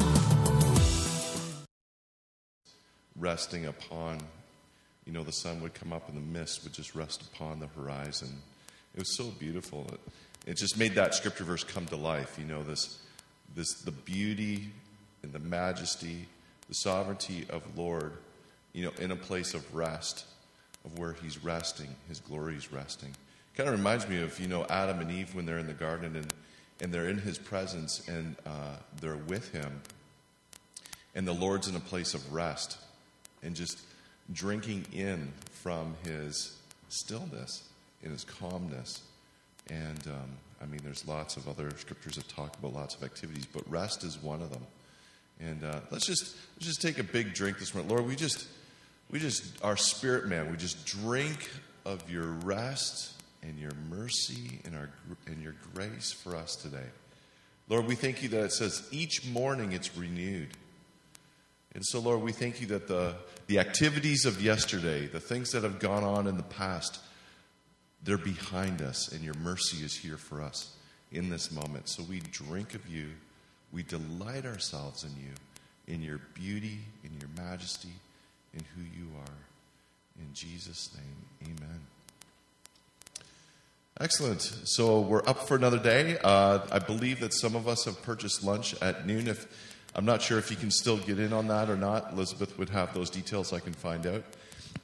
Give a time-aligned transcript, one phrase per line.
[3.17, 4.19] Resting upon,
[5.07, 7.69] you know, the sun would come up and the mist would just rest upon the
[7.69, 8.43] horizon.
[8.97, 9.89] It was so beautiful.
[10.47, 12.39] It just made that scripture verse come to life.
[12.39, 12.99] You know, this,
[13.55, 14.71] this, the beauty
[15.23, 16.27] and the majesty,
[16.69, 18.13] the sovereignty of Lord,
[18.73, 20.27] you know, in a place of rest,
[20.85, 23.15] of where He's resting, His glory is resting.
[23.57, 26.17] Kind of reminds me of, you know, Adam and Eve when they're in the garden
[26.17, 26.27] and,
[26.81, 29.81] and they're in His presence and uh, they're with Him.
[31.15, 32.79] And the Lord's in a place of rest
[33.43, 33.81] and just
[34.33, 36.57] drinking in from His
[36.89, 37.63] stillness
[38.03, 39.03] in His calmness.
[39.71, 40.31] And um,
[40.65, 44.03] I mean, there's lots of other scriptures that talk about lots of activities, but rest
[44.03, 44.63] is one of them.
[45.39, 48.07] And uh, let's just let's just take a big drink this morning, Lord.
[48.07, 48.47] We just
[49.11, 50.51] we just our spirit man.
[50.51, 51.51] We just drink
[51.85, 54.89] of your rest and your mercy and our
[55.27, 56.89] and your grace for us today,
[57.69, 57.87] Lord.
[57.87, 60.49] We thank you that it says each morning it's renewed.
[61.75, 63.17] And so, Lord, we thank you that the,
[63.49, 67.01] the activities of yesterday, the things that have gone on in the past,
[68.05, 70.73] they're behind us, and your mercy is here for us
[71.11, 71.89] in this moment.
[71.89, 73.09] So we drink of you.
[73.73, 77.93] We delight ourselves in you, in your beauty, in your majesty,
[78.53, 80.21] in who you are.
[80.21, 81.81] In Jesus' name, amen.
[84.01, 84.43] Excellent.
[84.43, 86.19] So we're up for another day.
[86.23, 89.29] Uh, I believe that some of us have purchased lunch at noon.
[89.29, 89.47] If
[89.95, 92.71] I'm not sure if you can still get in on that or not, Elizabeth would
[92.71, 93.53] have those details.
[93.53, 94.25] I can find out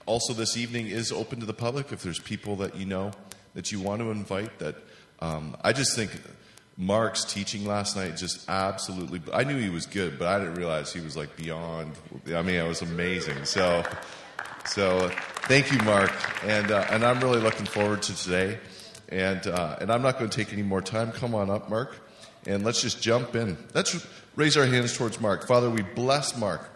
[0.06, 1.92] also, this evening is open to the public.
[1.92, 3.12] If there's people that you know
[3.54, 4.76] that you want to invite, that
[5.20, 6.10] um, I just think
[6.76, 9.20] Mark's teaching last night just absolutely.
[9.32, 11.92] I knew he was good, but I didn't realize he was like beyond.
[12.34, 13.44] I mean, it was amazing.
[13.44, 13.84] So,
[14.64, 15.10] so
[15.42, 16.12] thank you, Mark,
[16.44, 18.58] and uh, and I'm really looking forward to today.
[19.10, 21.12] And uh, and I'm not going to take any more time.
[21.12, 21.96] Come on up, Mark,
[22.46, 23.58] and let's just jump in.
[23.74, 24.06] Let's
[24.36, 25.46] raise our hands towards Mark.
[25.46, 26.68] Father, we bless Mark.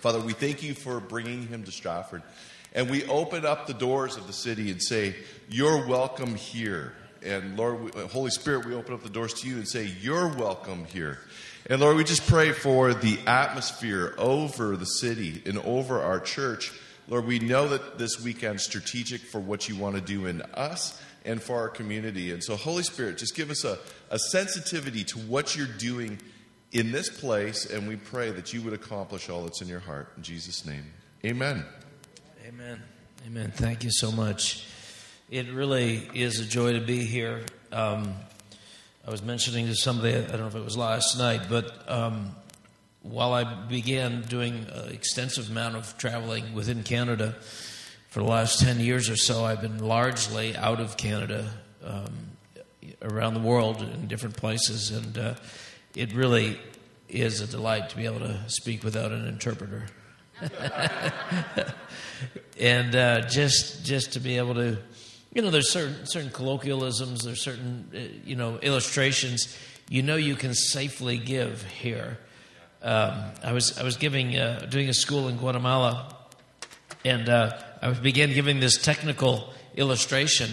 [0.00, 2.22] Father, we thank you for bringing him to Stratford.
[2.72, 5.14] And we open up the doors of the city and say,
[5.50, 6.94] You're welcome here.
[7.22, 9.84] And Lord, we, uh, Holy Spirit, we open up the doors to you and say,
[10.00, 11.18] You're welcome here.
[11.68, 16.72] And Lord, we just pray for the atmosphere over the city and over our church.
[17.06, 20.98] Lord, we know that this weekend's strategic for what you want to do in us
[21.26, 22.32] and for our community.
[22.32, 23.78] And so, Holy Spirit, just give us a,
[24.10, 26.18] a sensitivity to what you're doing
[26.72, 30.12] in this place, and we pray that you would accomplish all that's in your heart.
[30.16, 30.84] In Jesus' name,
[31.24, 31.64] amen.
[32.46, 32.82] Amen.
[33.26, 33.52] Amen.
[33.54, 34.66] Thank you so much.
[35.30, 37.42] It really is a joy to be here.
[37.70, 38.14] Um,
[39.06, 42.34] I was mentioning to somebody, I don't know if it was last night, but um,
[43.02, 47.36] while I began doing an extensive amount of traveling within Canada
[48.08, 51.50] for the last 10 years or so, I've been largely out of Canada,
[51.84, 52.12] um,
[53.02, 54.90] around the world in different places.
[54.90, 55.34] And uh,
[55.94, 56.58] it really
[57.08, 59.86] is a delight to be able to speak without an interpreter.
[62.58, 64.78] and uh, just just to be able to,
[65.34, 69.56] you know, there's certain certain colloquialisms, there's certain uh, you know illustrations.
[69.88, 72.18] You know, you can safely give here.
[72.82, 76.16] Um, I was I was giving uh, doing a school in Guatemala,
[77.04, 80.50] and uh, I began giving this technical illustration.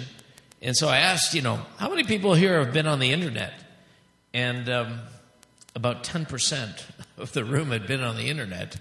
[0.62, 3.54] And so I asked, you know, how many people here have been on the internet?
[4.34, 5.00] And um,
[5.78, 6.82] about 10%
[7.20, 8.78] of the room had been on the internet.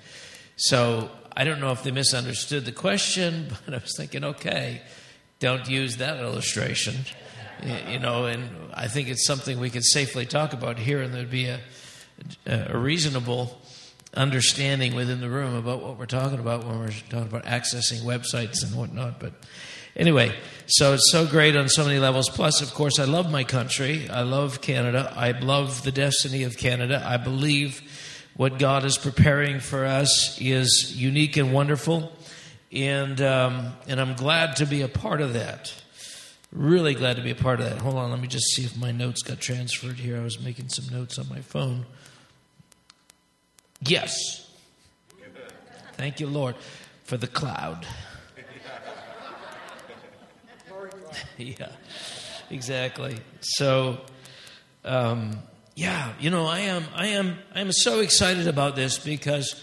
[0.57, 4.81] So I don't know if they misunderstood the question, but I was thinking, okay,
[5.39, 6.95] don't use that illustration.
[7.87, 11.31] You know, and I think it's something we could safely talk about here, and there'd
[11.31, 11.61] be a,
[12.47, 13.61] a reasonable
[14.15, 18.63] understanding within the room about what we're talking about when we're talking about accessing websites
[18.65, 19.21] and whatnot.
[19.21, 19.34] But
[19.97, 20.37] Anyway,
[20.67, 22.29] so it's so great on so many levels.
[22.29, 24.09] Plus, of course, I love my country.
[24.10, 25.13] I love Canada.
[25.16, 27.03] I love the destiny of Canada.
[27.04, 27.81] I believe
[28.37, 32.13] what God is preparing for us is unique and wonderful.
[32.71, 35.72] And, um, and I'm glad to be a part of that.
[36.53, 37.78] Really glad to be a part of that.
[37.78, 40.19] Hold on, let me just see if my notes got transferred here.
[40.19, 41.87] I was making some notes on my phone.
[43.81, 44.15] Yes.
[45.95, 46.57] Thank you, Lord,
[47.04, 47.87] for the cloud.
[51.39, 51.68] yeah,
[52.51, 53.18] exactly.
[53.41, 54.01] So,
[54.84, 55.39] um,
[55.74, 59.63] yeah, you know, I am, I am, I am so excited about this because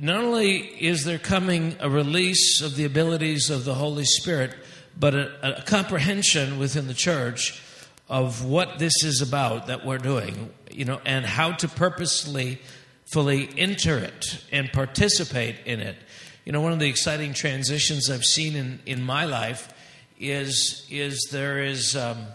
[0.00, 4.54] not only is there coming a release of the abilities of the Holy Spirit,
[4.98, 7.60] but a, a comprehension within the church
[8.08, 12.60] of what this is about that we're doing, you know, and how to purposely
[13.12, 15.96] fully enter it and participate in it.
[16.44, 19.68] You know, one of the exciting transitions I've seen in, in my life
[20.18, 22.26] is is there is um,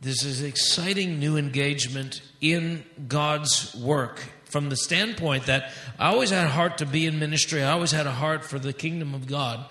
[0.00, 6.50] this exciting new engagement in God's work from the standpoint that I always had a
[6.50, 7.62] heart to be in ministry.
[7.62, 9.64] I always had a heart for the kingdom of God.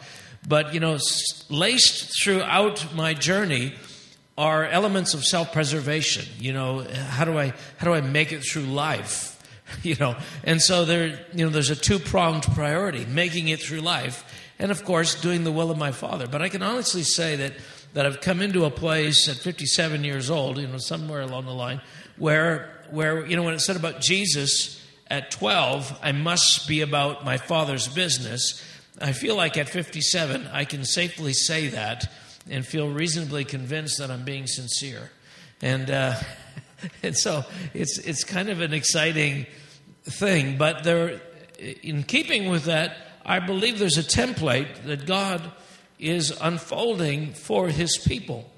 [0.48, 0.98] But, you know,
[1.50, 3.74] laced throughout my journey
[4.38, 6.26] are elements of self-preservation.
[6.40, 9.34] You know, how do I how do I make it through life?
[9.84, 10.16] You know,
[10.46, 14.24] and so there, you know, there's a two-pronged priority: making it through life,
[14.60, 16.28] and of course, doing the will of my Father.
[16.28, 17.54] But I can honestly say that
[17.94, 21.54] that I've come into a place at 57 years old, you know, somewhere along the
[21.54, 21.82] line,
[22.18, 27.24] where where you know when it said about Jesus at 12, I must be about
[27.24, 28.64] my Father's business.
[29.00, 32.12] I feel like at 57, I can safely say that
[32.50, 35.12] and feel reasonably convinced that I'm being sincere.
[35.62, 36.16] And, uh,
[37.04, 39.46] and so it's, it's kind of an exciting
[40.04, 40.58] thing.
[40.58, 41.22] But there,
[41.60, 45.52] in keeping with that, I believe there's a template that God
[46.00, 48.50] is unfolding for his people.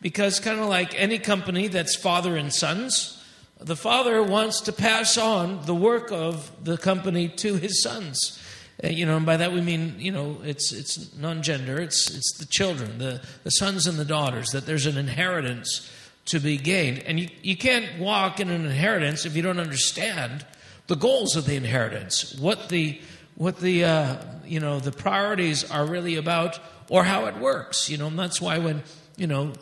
[0.00, 3.22] Because, kind of like any company that's father and sons,
[3.60, 8.40] the father wants to pass on the work of the company to his sons.
[8.82, 11.80] Uh, you know, and by that we mean, you know, it's it's non-gender.
[11.80, 14.50] It's it's the children, the the sons and the daughters.
[14.50, 15.90] That there's an inheritance
[16.26, 20.46] to be gained, and you you can't walk in an inheritance if you don't understand
[20.86, 23.00] the goals of the inheritance, what the
[23.38, 27.88] what the uh, you know the priorities are really about, or how it works.
[27.88, 28.82] You know, and that's why when
[29.16, 29.52] you know.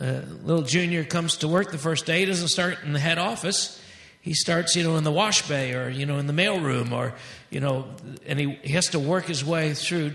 [0.00, 3.18] Uh, little junior comes to work the first day, he doesn't start in the head
[3.18, 3.78] office
[4.20, 7.14] he starts, you know, in the wash bay or, you know, in the mailroom or,
[7.48, 7.86] you know,
[8.26, 10.12] and he, he has to work his way through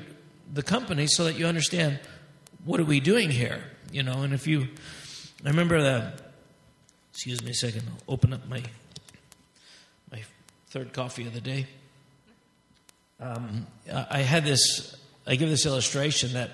[0.53, 1.99] the company so that you understand
[2.63, 4.21] what are we doing here, you know.
[4.21, 4.67] And if you,
[5.43, 6.13] I remember the,
[7.11, 8.61] excuse me a second, I'll open up my,
[10.11, 10.21] my
[10.67, 11.65] third coffee of the day.
[13.19, 14.95] Um, I had this,
[15.25, 16.51] I give this illustration that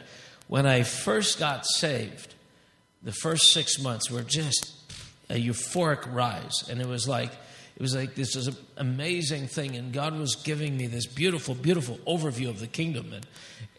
[0.47, 2.35] when I first got saved,
[3.03, 4.73] the first six months were just
[5.29, 6.67] a euphoric rise.
[6.69, 7.31] And it was like,
[7.75, 9.75] it was like this is an amazing thing.
[9.75, 13.11] And God was giving me this beautiful, beautiful overview of the kingdom.
[13.13, 13.25] And,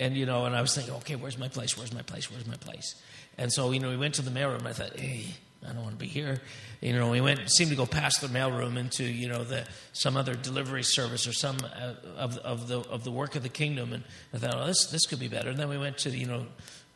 [0.01, 1.79] and, you know, and I was thinking, okay, where's my place?
[1.79, 2.31] Where's my place?
[2.31, 3.01] Where's my place?
[3.39, 4.59] And so, you know, we went to the mailroom.
[4.59, 5.27] And I thought, hey,
[5.63, 6.41] I don't want to be here.
[6.83, 10.17] You know, we went, seemed to go past the mailroom into, you know, the, some
[10.17, 13.93] other delivery service or some uh, of, of, the, of the work of the kingdom.
[13.93, 14.03] And
[14.35, 15.51] I thought, oh, this, this could be better.
[15.51, 16.45] And then we went to, you know,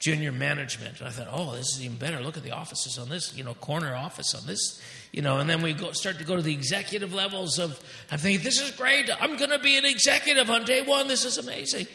[0.01, 0.99] junior management.
[0.99, 2.21] And I thought, oh, this is even better.
[2.21, 5.39] Look at the offices on this, you know, corner office on this, you know.
[5.39, 7.81] And then we go, start to go to the executive levels of,
[8.11, 9.09] I'm thinking, this is great.
[9.21, 11.07] I'm going to be an executive on day one.
[11.07, 11.87] This is amazing.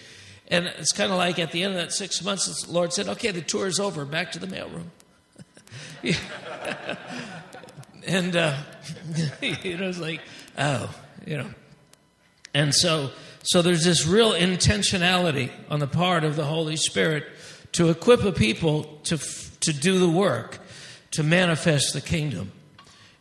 [0.48, 3.10] And it's kind of like at the end of that six months, the Lord said,
[3.10, 4.06] okay, the tour is over.
[4.06, 4.86] Back to the mailroom.
[8.06, 8.56] and, uh,
[9.42, 10.22] you know, it's like,
[10.58, 10.94] oh,
[11.26, 11.50] you know.
[12.54, 13.12] And so,
[13.44, 17.26] so there's this real intentionality on the part of the Holy Spirit
[17.74, 19.18] to equip a people to,
[19.62, 20.60] to do the work,
[21.12, 22.52] to manifest the kingdom.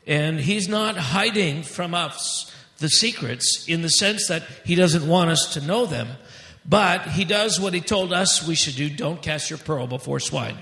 [0.07, 5.31] And he's not hiding from us the secrets in the sense that he doesn't want
[5.31, 6.09] us to know them,
[6.67, 10.19] but he does what he told us we should do don't cast your pearl before
[10.19, 10.57] swine.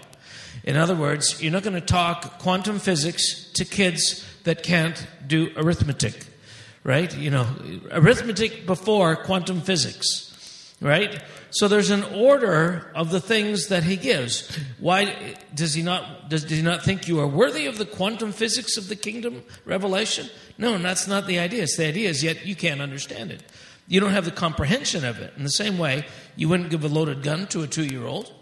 [0.69, 5.51] In other words, you're not going to talk quantum physics to kids that can't do
[5.57, 6.27] arithmetic,
[6.85, 7.17] right?
[7.17, 7.47] You know,
[7.91, 11.23] arithmetic before quantum physics, right?
[11.53, 14.55] So there's an order of the things that he gives.
[14.79, 18.31] Why does he not does, does he not think you are worthy of the quantum
[18.31, 20.29] physics of the kingdom revelation?
[20.59, 21.63] No, that's not the idea.
[21.63, 23.43] It's the idea is yet you can't understand it.
[23.87, 25.33] You don't have the comprehension of it.
[25.35, 26.05] In the same way,
[26.37, 28.35] you wouldn't give a loaded gun to a two year old,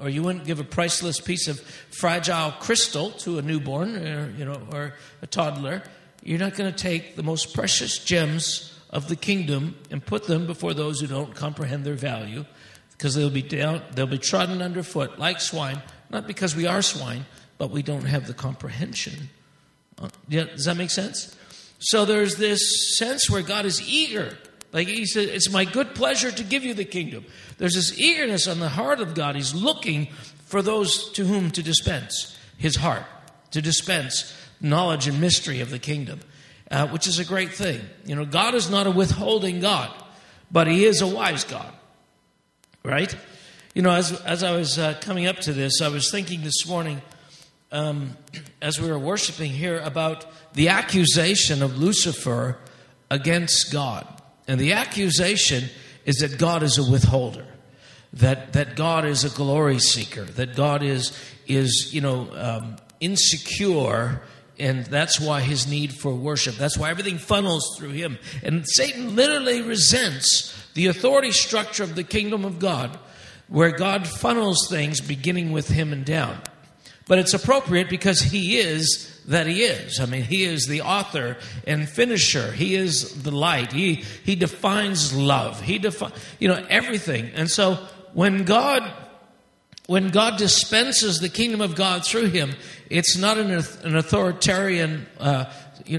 [0.00, 4.44] or you wouldn't give a priceless piece of fragile crystal to a newborn, or, you
[4.44, 5.82] know, or a toddler.
[6.22, 10.46] You're not going to take the most precious gems of the kingdom and put them
[10.46, 12.44] before those who don't comprehend their value,
[12.92, 15.80] because they'll be down, they'll be trodden underfoot like swine,
[16.10, 17.24] not because we are swine,
[17.56, 19.30] but we don't have the comprehension.
[19.98, 21.36] Uh, does that make sense?
[21.78, 24.36] So there's this sense where God is eager.
[24.72, 27.24] Like he said, it's my good pleasure to give you the kingdom.
[27.58, 29.34] There's this eagerness on the heart of God.
[29.34, 30.06] He's looking
[30.46, 33.04] for those to whom to dispense his heart,
[33.50, 36.20] to dispense knowledge and mystery of the kingdom
[36.70, 37.80] uh, which is a great thing.
[38.04, 39.90] You know, God is not a withholding God,
[40.50, 41.72] but He is a wise God,
[42.84, 43.14] right?
[43.74, 46.66] You know, as, as I was uh, coming up to this, I was thinking this
[46.66, 47.02] morning
[47.72, 48.16] um,
[48.62, 52.58] as we were worshiping here about the accusation of Lucifer
[53.10, 54.06] against God.
[54.50, 55.70] And the accusation
[56.04, 57.46] is that God is a withholder,
[58.14, 61.16] that, that God is a glory seeker, that God is,
[61.46, 64.22] is you know, um, insecure
[64.58, 66.56] and that's why his need for worship.
[66.56, 68.18] That's why everything funnels through him.
[68.42, 72.98] And Satan literally resents the authority structure of the kingdom of God,
[73.46, 76.42] where God funnels things beginning with him and down.
[77.06, 80.00] But it's appropriate because he is that he is.
[80.00, 81.36] I mean, he is the author
[81.66, 82.52] and finisher.
[82.52, 83.72] He is the light.
[83.72, 85.60] He he defines love.
[85.60, 87.30] He defines you know everything.
[87.34, 87.74] And so
[88.12, 88.90] when God
[89.90, 92.54] when God dispenses the kingdom of God through him,
[92.88, 93.50] it's not an,
[93.82, 95.46] an authoritarian uh,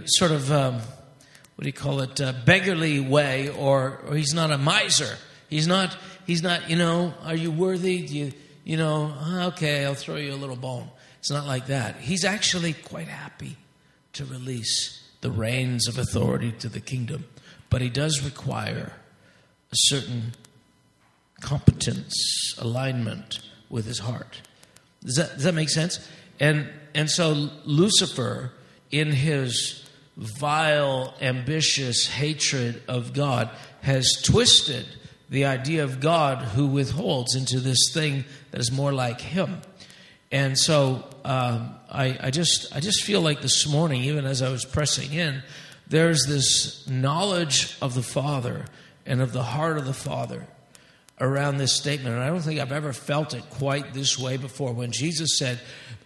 [0.05, 4.49] sort of, um, what do you call it, uh, beggarly way, or, or he's not
[4.49, 5.17] a miser.
[5.49, 8.07] He's not, he's not, you know, are you worthy?
[8.07, 8.31] Do you,
[8.63, 9.13] you know,
[9.47, 10.87] okay, I'll throw you a little bone.
[11.21, 11.97] It's not like that.
[11.97, 13.55] He's actually quite happy
[14.13, 17.25] to release the reins of authority to the kingdom.
[17.69, 18.93] But he does require
[19.71, 20.33] a certain
[21.41, 24.41] competence, alignment with his heart.
[25.03, 26.09] Does that, does that make sense?
[26.39, 28.51] And, and so Lucifer,
[28.89, 29.87] in his
[30.17, 33.51] vile, ambitious hatred of God,
[33.81, 34.87] has twisted
[35.29, 39.61] the idea of God who withholds into this thing that is more like him.
[40.31, 44.49] And so um, I, I, just, I just feel like this morning, even as I
[44.49, 45.43] was pressing in,
[45.87, 48.65] there's this knowledge of the Father
[49.05, 50.47] and of the heart of the Father
[51.19, 52.15] around this statement.
[52.15, 54.73] And I don't think I've ever felt it quite this way before.
[54.73, 55.59] When Jesus said,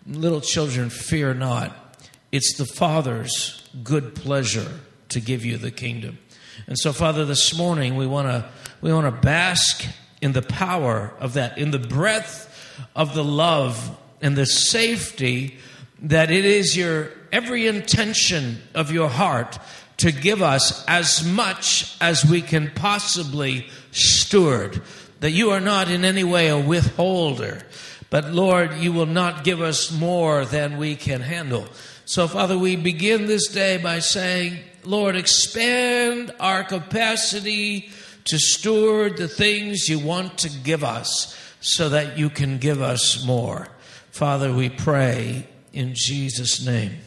[0.07, 1.97] Little children, fear not,
[2.31, 4.71] it's the Father's good pleasure
[5.09, 6.19] to give you the kingdom.
[6.67, 8.49] And so, Father, this morning we want to
[8.81, 9.85] we want to bask
[10.21, 12.51] in the power of that, in the breadth
[12.95, 15.55] of the love and the safety
[16.01, 19.59] that it is your every intention of your heart
[19.97, 24.81] to give us as much as we can possibly steward
[25.19, 27.61] that you are not in any way a withholder,
[28.09, 31.67] but Lord, you will not give us more than we can handle.
[32.05, 37.91] So, Father, we begin this day by saying, Lord, expand our capacity
[38.23, 43.23] to steward the things you want to give us so that you can give us
[43.23, 43.69] more.
[44.15, 46.99] Father, we pray in Jesus' name.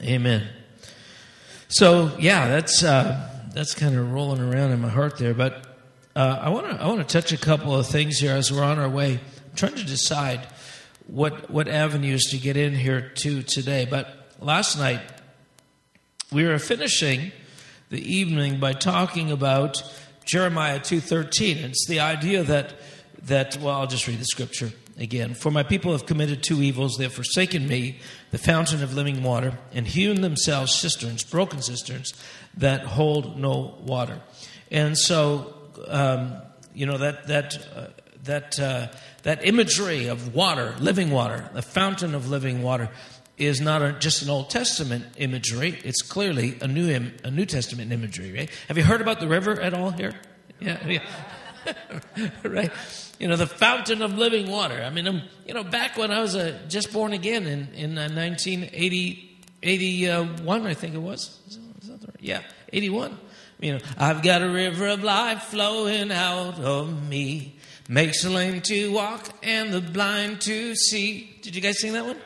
[0.00, 0.46] Amen.
[1.68, 5.64] So, yeah, that's, uh, that's kind of rolling around in my heart there, but
[6.14, 8.62] uh, I want to I want to touch a couple of things here as we're
[8.62, 9.12] on our way.
[9.14, 10.46] I'm trying to decide
[11.06, 13.86] what what avenues to get in here to today.
[13.86, 15.00] But last night
[16.30, 17.32] we were finishing
[17.88, 19.82] the evening by talking about
[20.26, 21.64] Jeremiah two thirteen.
[21.64, 22.74] It's the idea that
[23.22, 25.34] that well, I'll just read the scripture again.
[25.34, 26.96] For my people have committed two evils.
[26.96, 27.98] They have forsaken me,
[28.30, 32.14] the fountain of living water, and hewn themselves cisterns, broken cisterns,
[32.56, 34.20] that hold no water.
[34.70, 35.54] And so
[35.88, 36.36] um,
[36.74, 37.86] you know that that uh,
[38.24, 38.88] that uh,
[39.22, 42.90] that imagery of water, living water, the fountain of living water,
[43.36, 45.78] is not a, just an Old Testament imagery.
[45.84, 48.32] It's clearly a new Im, a New Testament imagery.
[48.32, 48.50] Right?
[48.68, 50.14] Have you heard about the river at all here?
[50.60, 52.30] Yeah, yeah.
[52.44, 52.72] right.
[53.18, 54.82] You know the fountain of living water.
[54.82, 57.94] I mean, I'm, you know, back when I was uh, just born again in in
[57.94, 61.40] 1980, uh, 81, I think it was.
[61.48, 62.16] Is that, is that right?
[62.20, 62.42] Yeah,
[62.72, 63.16] 81.
[63.60, 67.56] You know, I've got a river of life flowing out of me.
[67.88, 71.38] Makes the lame to walk and the blind to see.
[71.42, 72.18] Did you guys sing that one?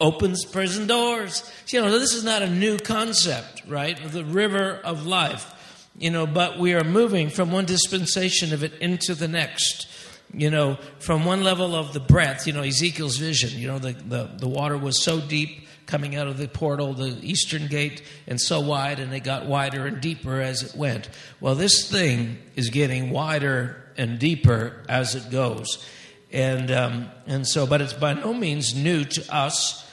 [0.00, 1.50] Opens prison doors.
[1.68, 3.96] You know, this is not a new concept, right?
[4.12, 5.54] The river of life.
[5.98, 9.88] You know, but we are moving from one dispensation of it into the next
[10.34, 13.92] you know, from one level of the breadth, you know, Ezekiel's vision, you know, the,
[13.92, 18.38] the, the water was so deep coming out of the portal, the eastern gate, and
[18.38, 21.08] so wide, and it got wider and deeper as it went.
[21.40, 25.84] Well, this thing is getting wider and deeper as it goes.
[26.30, 29.84] And, um, and so, but it's by no means new to us.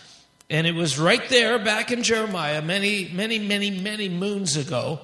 [0.49, 4.99] And it was right there back in Jeremiah many, many, many, many moons ago.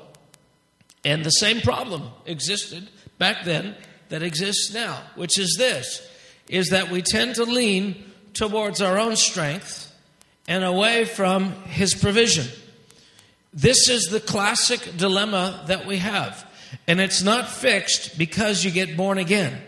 [1.06, 3.76] And the same problem existed back then
[4.12, 6.08] that exists now, which is this
[6.48, 7.96] is that we tend to lean
[8.34, 9.90] towards our own strength
[10.48, 12.46] and away from his provision.
[13.54, 16.46] This is the classic dilemma that we have.
[16.88, 19.62] And it's not fixed because you get born again.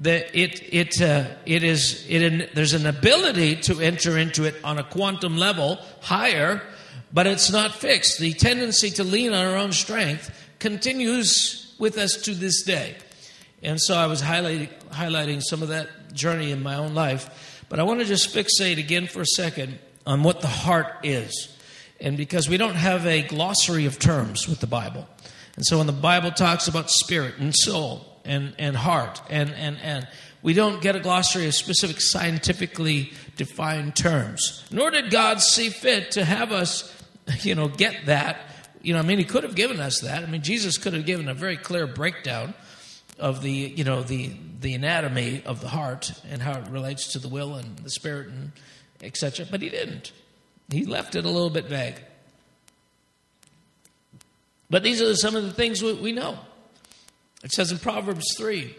[0.00, 4.78] The, it, it, uh, it is, it, there's an ability to enter into it on
[4.78, 6.62] a quantum level higher,
[7.12, 8.18] but it's not fixed.
[8.18, 12.96] The tendency to lean on our own strength continues with us to this day.
[13.64, 17.64] And so I was highlighting, highlighting some of that journey in my own life.
[17.68, 21.50] But I want to just fixate again for a second on what the heart is.
[21.98, 25.08] And because we don't have a glossary of terms with the Bible.
[25.56, 29.78] And so when the Bible talks about spirit and soul and, and heart and, and,
[29.80, 30.06] and
[30.44, 34.62] We don't get a glossary of specific scientifically defined terms.
[34.70, 36.94] Nor did God see fit to have us,
[37.40, 38.40] you know, get that.
[38.82, 40.22] You know, I mean, He could have given us that.
[40.22, 42.52] I mean, Jesus could have given a very clear breakdown
[43.18, 47.18] of the, you know, the the anatomy of the heart and how it relates to
[47.18, 48.52] the will and the spirit and
[49.02, 49.46] etc.
[49.50, 50.12] But He didn't.
[50.70, 52.00] He left it a little bit vague.
[54.70, 56.38] But these are some of the things we, we know.
[57.42, 58.74] It says in Proverbs 3,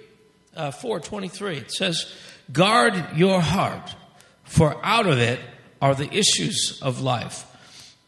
[0.56, 2.12] uh, 4 23, it says,
[2.52, 3.96] Guard your heart,
[4.44, 5.40] for out of it
[5.82, 7.46] are the issues of life.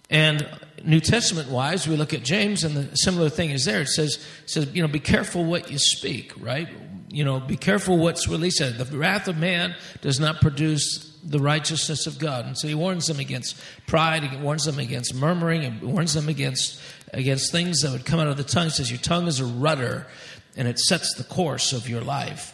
[0.09, 0.47] And
[0.83, 3.81] New Testament wise, we look at James, and the similar thing is there.
[3.81, 6.67] It says, it says, you know, be careful what you speak, right?
[7.09, 8.59] You know, be careful what's released.
[8.59, 12.45] The wrath of man does not produce the righteousness of God.
[12.45, 16.29] And so he warns them against pride, he warns them against murmuring, and warns them
[16.29, 16.81] against,
[17.13, 18.65] against things that would come out of the tongue.
[18.65, 20.07] He says, Your tongue is a rudder,
[20.55, 22.53] and it sets the course of your life.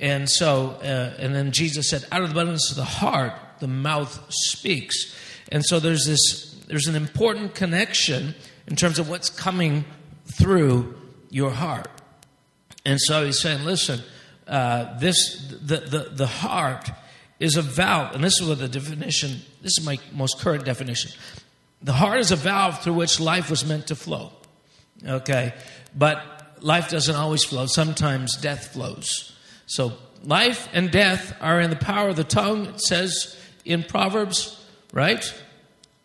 [0.00, 3.68] And so, uh, and then Jesus said, Out of the abundance of the heart, the
[3.68, 5.14] mouth speaks.
[5.50, 8.34] And so there's this, there's an important connection
[8.66, 9.84] in terms of what's coming
[10.26, 10.94] through
[11.30, 11.90] your heart.
[12.84, 14.00] And so he's saying, listen,
[14.46, 16.90] uh, this the, the, the heart
[17.40, 21.10] is a valve, and this is what the definition, this is my most current definition.
[21.82, 24.32] The heart is a valve through which life was meant to flow.
[25.06, 25.54] Okay?
[25.96, 26.22] But
[26.60, 27.66] life doesn't always flow.
[27.66, 29.36] Sometimes death flows.
[29.66, 29.92] So
[30.24, 35.22] life and death are in the power of the tongue, it says in Proverbs, right?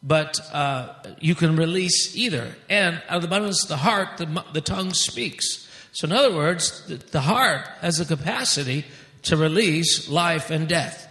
[0.03, 2.53] But uh, you can release either.
[2.69, 5.69] And out of the abundance of the heart, the, the tongue speaks.
[5.93, 8.83] So, in other words, the, the heart has the capacity
[9.23, 11.07] to release life and death.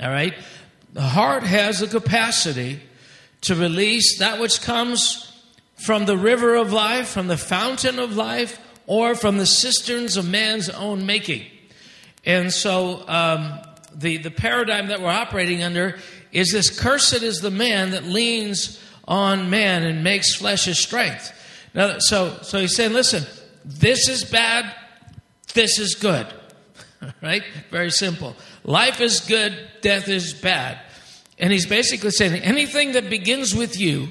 [0.00, 0.34] All right?
[0.92, 2.80] The heart has the capacity
[3.42, 5.32] to release that which comes
[5.76, 10.28] from the river of life, from the fountain of life, or from the cisterns of
[10.28, 11.44] man's own making.
[12.24, 13.60] And so um,
[13.94, 15.98] the, the paradigm that we're operating under
[16.34, 21.32] is this cursed is the man that leans on man and makes flesh his strength.
[21.74, 23.24] Now, so, so he's saying, listen,
[23.64, 24.74] this is bad,
[25.54, 26.26] this is good.
[27.22, 27.42] right?
[27.70, 28.36] Very simple.
[28.64, 30.80] Life is good, death is bad.
[31.38, 34.08] And he's basically saying anything that begins with you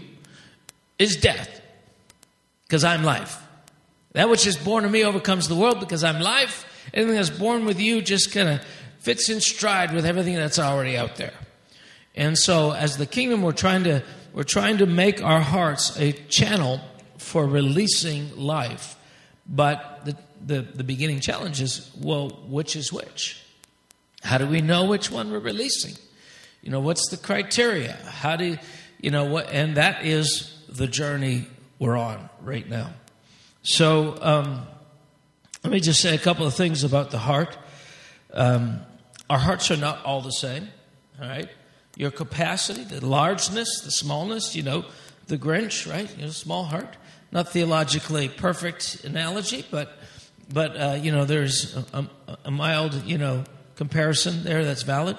[1.00, 1.62] is death
[2.66, 3.42] because I'm life.
[4.14, 6.66] That which is born of me overcomes the world because I'm life.
[6.94, 8.62] Anything that's born with you just kind of
[9.00, 11.34] fits in stride with everything that's already out there.
[12.16, 16.12] And so as the kingdom we're trying to we're trying to make our hearts a
[16.12, 16.82] channel
[17.18, 18.96] for releasing life.
[19.48, 23.42] But the the, the beginning challenge is well, which is which?
[24.24, 25.94] How do we know which one we're releasing?
[26.62, 27.94] You know, what's the criteria?
[28.08, 28.58] How do
[29.02, 29.50] you, know what?
[29.50, 31.48] And that is the journey
[31.78, 32.92] we're on right now.
[33.64, 34.66] So um,
[35.64, 37.58] let me just say a couple of things about the heart.
[38.34, 38.80] Um,
[39.30, 40.70] our hearts are not all the same.
[41.22, 41.50] All right,
[41.96, 44.56] your capacity, the largeness, the smallness.
[44.56, 44.86] You know,
[45.28, 46.10] the Grinch, right?
[46.18, 46.98] You know, small heart.
[47.32, 49.98] Not theologically perfect analogy, but
[50.52, 52.08] but, uh, you know, there's a,
[52.46, 53.44] a, mild, you know,
[53.76, 55.18] comparison there that's valid.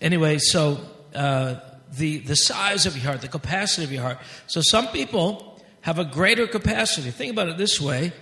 [0.00, 0.80] Anyway, so
[1.14, 1.56] uh,
[1.96, 4.18] the, the size of your heart, the capacity of your heart.
[4.46, 7.10] So some people have a greater capacity.
[7.10, 8.12] Think about it this way.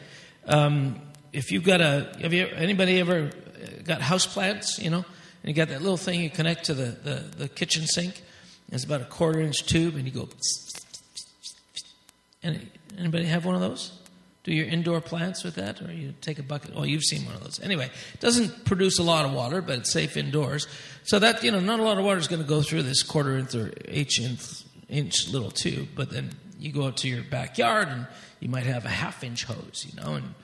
[0.47, 1.01] Um,
[1.33, 3.31] if you've got a, have you, anybody ever
[3.85, 5.05] got house plants, you know,
[5.47, 8.23] and you got that little thing you connect to the, the, the kitchen sink?
[8.73, 10.29] It's about a quarter inch tube, and you go,
[12.99, 13.93] anybody have one of those?
[14.47, 16.71] do your indoor plants with that, or you take a bucket.
[16.77, 17.59] Oh, you've seen one of those.
[17.61, 20.69] Anyway, it doesn't produce a lot of water, but it's safe indoors.
[21.03, 23.03] So that you know, not a lot of water is going to go through this
[23.03, 24.21] quarter inch or inch
[24.89, 25.89] inch little tube.
[25.97, 26.31] But then
[26.61, 28.07] you go out to your backyard, and
[28.39, 30.35] you might have a half inch hose, you know, and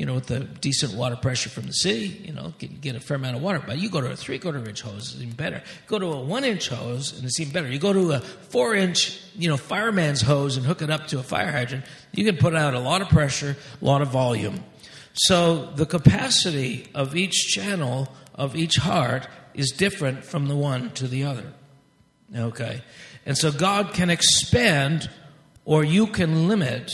[0.00, 3.00] you know, with the decent water pressure from the city, you know, get, get a
[3.00, 3.62] fair amount of water.
[3.64, 5.62] But you go to a three quarter inch hose, it's even better.
[5.88, 7.68] Go to a one inch hose, and it's even better.
[7.68, 11.18] You go to a four inch, you know, fireman's hose and hook it up to
[11.18, 14.64] a fire hydrant, you can put out a lot of pressure, a lot of volume.
[15.12, 21.08] So the capacity of each channel of each heart is different from the one to
[21.08, 21.52] the other.
[22.34, 22.80] Okay?
[23.26, 25.10] And so God can expand
[25.66, 26.90] or you can limit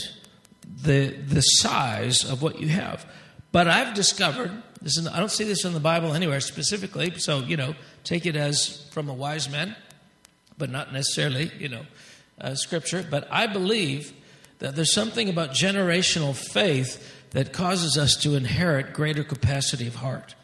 [0.81, 3.05] the, the size of what you have.
[3.51, 7.39] But I've discovered, this is, I don't see this in the Bible anywhere specifically, so,
[7.39, 9.75] you know, take it as from a wise man,
[10.57, 11.85] but not necessarily, you know,
[12.39, 13.05] uh, scripture.
[13.09, 14.13] But I believe
[14.59, 20.35] that there's something about generational faith that causes us to inherit greater capacity of heart.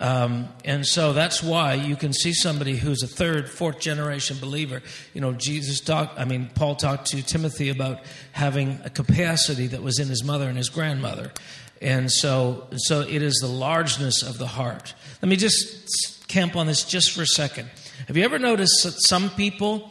[0.00, 4.82] Um, and so that's why you can see somebody who's a third, fourth generation believer.
[5.14, 8.00] You know, Jesus talked, I mean, Paul talked to Timothy about
[8.32, 11.32] having a capacity that was in his mother and his grandmother.
[11.80, 14.94] And so, so it is the largeness of the heart.
[15.22, 17.70] Let me just camp on this just for a second.
[18.08, 19.90] Have you ever noticed that some people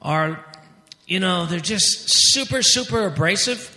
[0.00, 0.44] are,
[1.06, 3.76] you know, they're just super, super abrasive?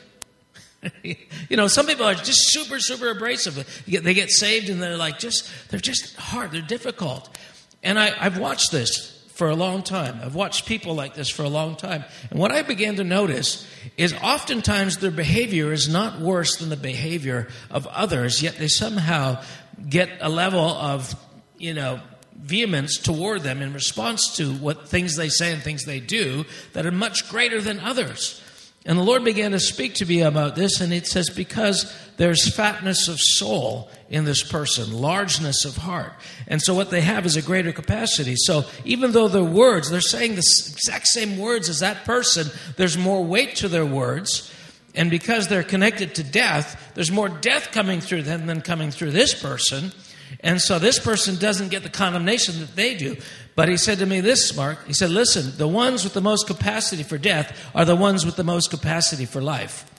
[1.04, 3.84] you know, some people are just super, super abrasive.
[3.86, 7.30] They get saved and they're like, just, they're just hard, they're difficult.
[7.82, 10.20] And I, I've watched this for a long time.
[10.24, 12.06] I've watched people like this for a long time.
[12.30, 13.68] And what I began to notice
[13.98, 19.42] is oftentimes their behavior is not worse than the behavior of others, yet they somehow
[19.90, 21.16] get a level of,
[21.58, 22.00] you know,
[22.36, 26.86] vehemence toward them in response to what things they say and things they do that
[26.86, 28.43] are much greater than others.
[28.86, 32.54] And the Lord began to speak to me about this, and it says, Because there's
[32.54, 36.12] fatness of soul in this person, largeness of heart.
[36.48, 38.36] And so what they have is a greater capacity.
[38.36, 42.98] So even though their words, they're saying the exact same words as that person, there's
[42.98, 44.54] more weight to their words.
[44.96, 49.12] And because they're connected to death, there's more death coming through them than coming through
[49.12, 49.92] this person.
[50.40, 53.18] And so this person doesn't get the condemnation that they do.
[53.56, 54.86] But he said to me this, Mark.
[54.88, 58.36] He said, Listen, the ones with the most capacity for death are the ones with
[58.36, 59.90] the most capacity for life.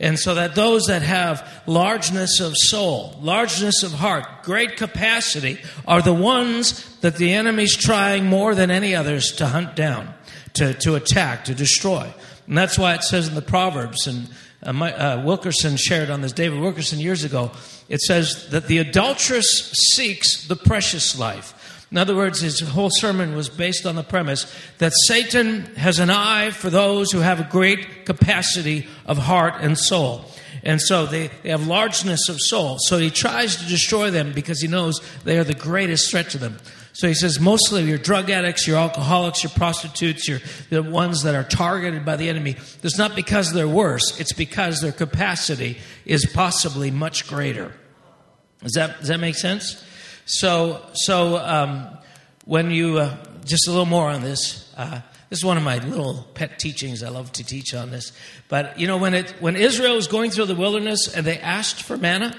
[0.00, 6.02] And so that those that have largeness of soul, largeness of heart, great capacity are
[6.02, 10.14] the ones that the enemy's trying more than any others to hunt down,
[10.54, 12.12] to, to attack, to destroy.
[12.46, 14.28] And that's why it says in the Proverbs, and
[14.62, 17.52] uh, my, uh, Wilkerson shared on this, David Wilkerson years ago,
[17.88, 21.54] it says that the adulteress seeks the precious life.
[21.90, 26.10] In other words, his whole sermon was based on the premise that Satan has an
[26.10, 30.26] eye for those who have a great capacity of heart and soul.
[30.62, 32.78] And so they, they have largeness of soul.
[32.80, 36.38] So he tries to destroy them because he knows they are the greatest threat to
[36.38, 36.58] them.
[36.98, 41.36] So he says, mostly your drug addicts, your alcoholics, your prostitutes, your the ones that
[41.36, 42.56] are targeted by the enemy.
[42.82, 47.72] It's not because they're worse, it's because their capacity is possibly much greater.
[48.64, 49.80] Does that, does that make sense?
[50.26, 51.86] So, so um,
[52.46, 55.78] when you, uh, just a little more on this, uh, this is one of my
[55.78, 57.04] little pet teachings.
[57.04, 58.10] I love to teach on this.
[58.48, 61.80] But, you know, when, it, when Israel was going through the wilderness and they asked
[61.80, 62.36] for manna,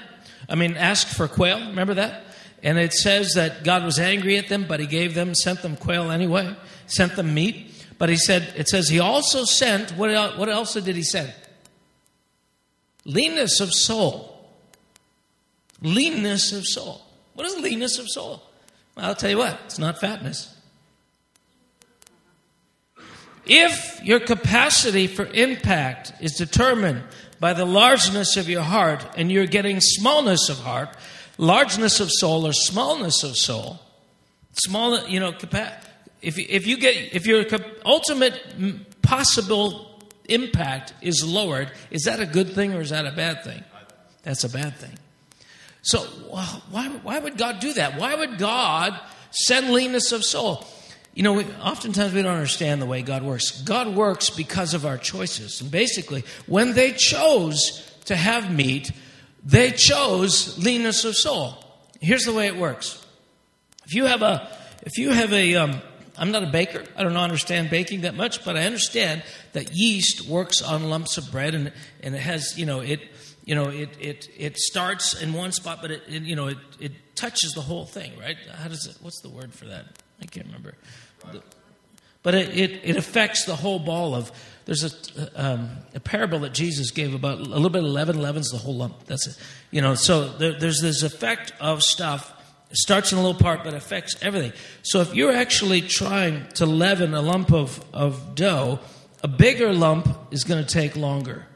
[0.50, 2.24] I mean, asked for quail, remember that?
[2.62, 5.76] And it says that God was angry at them, but He gave them, sent them
[5.76, 6.54] quail anyway,
[6.86, 7.72] sent them meat.
[7.98, 11.32] But He said, it says He also sent, what else, what else did He send?
[13.04, 14.48] Leanness of soul.
[15.82, 17.02] Leanness of soul.
[17.34, 18.42] What is leanness of soul?
[18.94, 20.54] Well, I'll tell you what, it's not fatness.
[23.46, 27.02] If your capacity for impact is determined
[27.40, 30.90] by the largeness of your heart and you're getting smallness of heart,
[31.40, 33.80] largeness of soul or smallness of soul.
[34.52, 35.32] Small, you know,
[36.20, 37.44] if, if you get, if your
[37.84, 39.86] ultimate possible
[40.28, 43.64] impact is lowered, is that a good thing or is that a bad thing?
[44.22, 44.98] That's a bad thing.
[45.82, 46.00] So
[46.70, 47.98] why, why would God do that?
[47.98, 49.00] Why would God
[49.30, 50.66] send leanness of soul?
[51.14, 53.62] You know, we, oftentimes we don't understand the way God works.
[53.62, 55.62] God works because of our choices.
[55.62, 58.92] And basically, when they chose to have meat,
[59.44, 61.54] they chose leanness of soul.
[62.00, 63.04] Here's the way it works.
[63.86, 64.48] If you have a,
[64.82, 65.80] if you have a, um,
[66.18, 66.84] I'm not a baker.
[66.96, 69.22] I don't understand baking that much, but I understand
[69.52, 71.72] that yeast works on lumps of bread, and
[72.02, 73.00] and it has, you know, it,
[73.44, 76.58] you know, it it it starts in one spot, but it, it you know it
[76.78, 78.36] it touches the whole thing, right?
[78.54, 78.96] How does it?
[79.00, 79.86] What's the word for that?
[80.20, 80.74] I can't remember.
[82.22, 84.30] But it, it, it affects the whole ball of
[84.70, 88.22] there's a, um, a parable that Jesus gave about a little bit of leaven.
[88.22, 89.04] Leaven's the whole lump.
[89.06, 89.36] That's it.
[89.72, 92.32] You know, so there, there's this effect of stuff.
[92.70, 94.52] It starts in a little part, but affects everything.
[94.84, 98.78] So if you're actually trying to leaven a lump of, of dough,
[99.24, 101.46] a bigger lump is going to take longer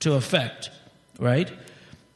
[0.00, 0.70] to affect,
[1.18, 1.52] right?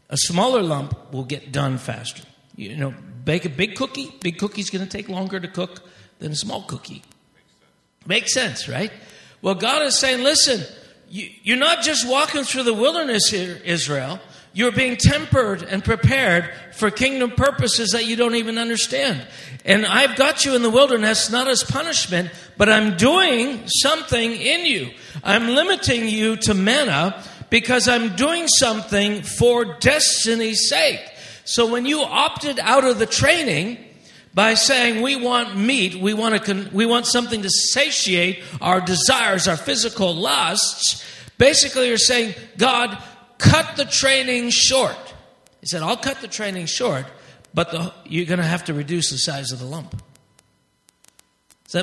[0.08, 2.22] A smaller lump will get done faster.
[2.56, 2.94] You know,
[3.26, 5.82] bake a big cookie, big cookie's going to take longer to cook
[6.18, 7.02] than a small cookie.
[8.06, 8.90] Makes sense, right?
[9.40, 10.62] Well, God is saying, listen,
[11.08, 14.20] you, are not just walking through the wilderness here, Israel.
[14.52, 19.24] You're being tempered and prepared for kingdom purposes that you don't even understand.
[19.64, 24.66] And I've got you in the wilderness not as punishment, but I'm doing something in
[24.66, 24.90] you.
[25.22, 31.00] I'm limiting you to manna because I'm doing something for destiny's sake.
[31.44, 33.78] So when you opted out of the training,
[34.38, 39.48] by saying we want meat, we want, to we want something to satiate our desires,
[39.48, 41.04] our physical lusts,
[41.38, 42.96] basically you're saying, God,
[43.38, 44.94] cut the training short.
[45.60, 47.04] He said, I'll cut the training short,
[47.52, 50.00] but the, you're going to have to reduce the size of the lump.
[51.66, 51.82] So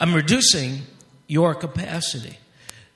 [0.00, 0.80] I'm reducing
[1.28, 2.38] your capacity.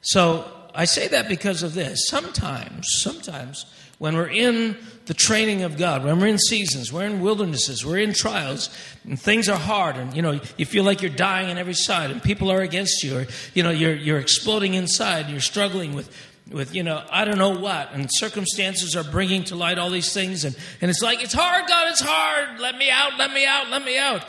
[0.00, 2.08] So I say that because of this.
[2.08, 3.64] Sometimes, sometimes
[3.98, 7.98] when we're in the training of God, when we're in seasons, we're in wildernesses, we're
[7.98, 8.68] in trials,
[9.04, 12.10] and things are hard, and you know you feel like you're dying on every side,
[12.10, 16.10] and people are against you, or you know you're you're exploding inside, you're struggling with
[16.50, 20.12] with you know I don't know what, and circumstances are bringing to light all these
[20.12, 22.60] things, and and it's like it's hard, God, it's hard.
[22.60, 24.24] Let me out, let me out, let me out.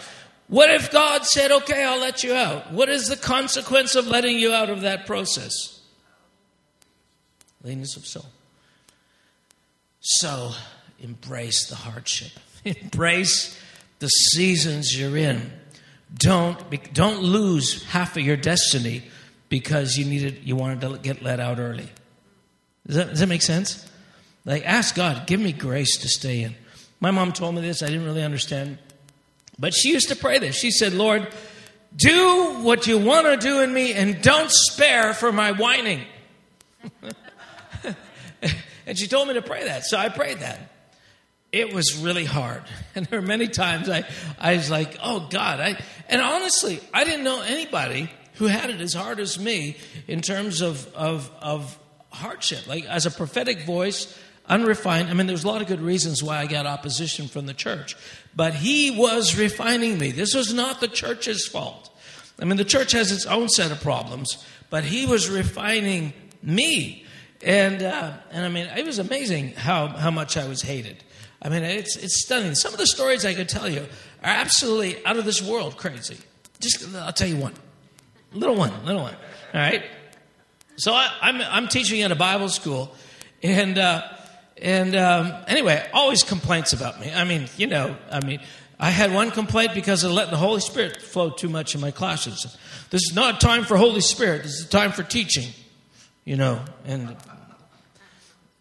[0.47, 2.71] What if God said, "Okay, I'll let you out"?
[2.71, 5.81] What is the consequence of letting you out of that process?
[7.63, 8.27] Leanness of soul.
[10.07, 10.53] So
[10.99, 12.31] embrace the hardship.
[12.65, 13.59] embrace
[13.99, 15.51] the seasons you're in.
[16.15, 16.57] Don't,
[16.93, 19.03] don't lose half of your destiny
[19.49, 21.89] because you needed you wanted to get let out early.
[22.85, 23.85] Does that, does that make sense?
[24.45, 26.55] Like ask God, give me grace to stay in.
[27.01, 28.77] My mom told me this, I didn't really understand.
[29.59, 30.55] But she used to pray this.
[30.55, 31.27] She said, Lord,
[31.93, 36.05] do what you want to do in me and don't spare for my whining.
[38.87, 39.83] And she told me to pray that.
[39.85, 40.59] So I prayed that.
[41.51, 42.63] It was really hard.
[42.95, 44.05] And there were many times I,
[44.39, 45.59] I was like, oh God.
[45.59, 50.21] I, and honestly, I didn't know anybody who had it as hard as me in
[50.21, 51.77] terms of, of, of
[52.09, 52.65] hardship.
[52.65, 55.09] Like as a prophetic voice, unrefined.
[55.09, 57.95] I mean, there's a lot of good reasons why I got opposition from the church.
[58.35, 60.11] But he was refining me.
[60.11, 61.91] This was not the church's fault.
[62.39, 67.05] I mean, the church has its own set of problems, but he was refining me.
[67.43, 71.03] And, uh, and I mean, it was amazing how, how much I was hated.
[71.41, 72.55] I mean, it's, it's stunning.
[72.55, 73.87] Some of the stories I could tell you are
[74.23, 76.17] absolutely out of this world crazy.
[76.59, 77.53] Just, I'll tell you one.
[78.33, 79.13] Little one, little one.
[79.53, 79.83] All right?
[80.77, 82.93] So I, am I'm, I'm teaching at a Bible school,
[83.43, 84.03] and, uh,
[84.61, 87.11] and um, anyway, always complaints about me.
[87.13, 88.41] I mean, you know, I mean,
[88.79, 91.91] I had one complaint because I let the Holy Spirit flow too much in my
[91.91, 92.57] classes.
[92.89, 94.43] This is not time for Holy Spirit.
[94.43, 95.51] This is time for teaching
[96.27, 97.15] you know, and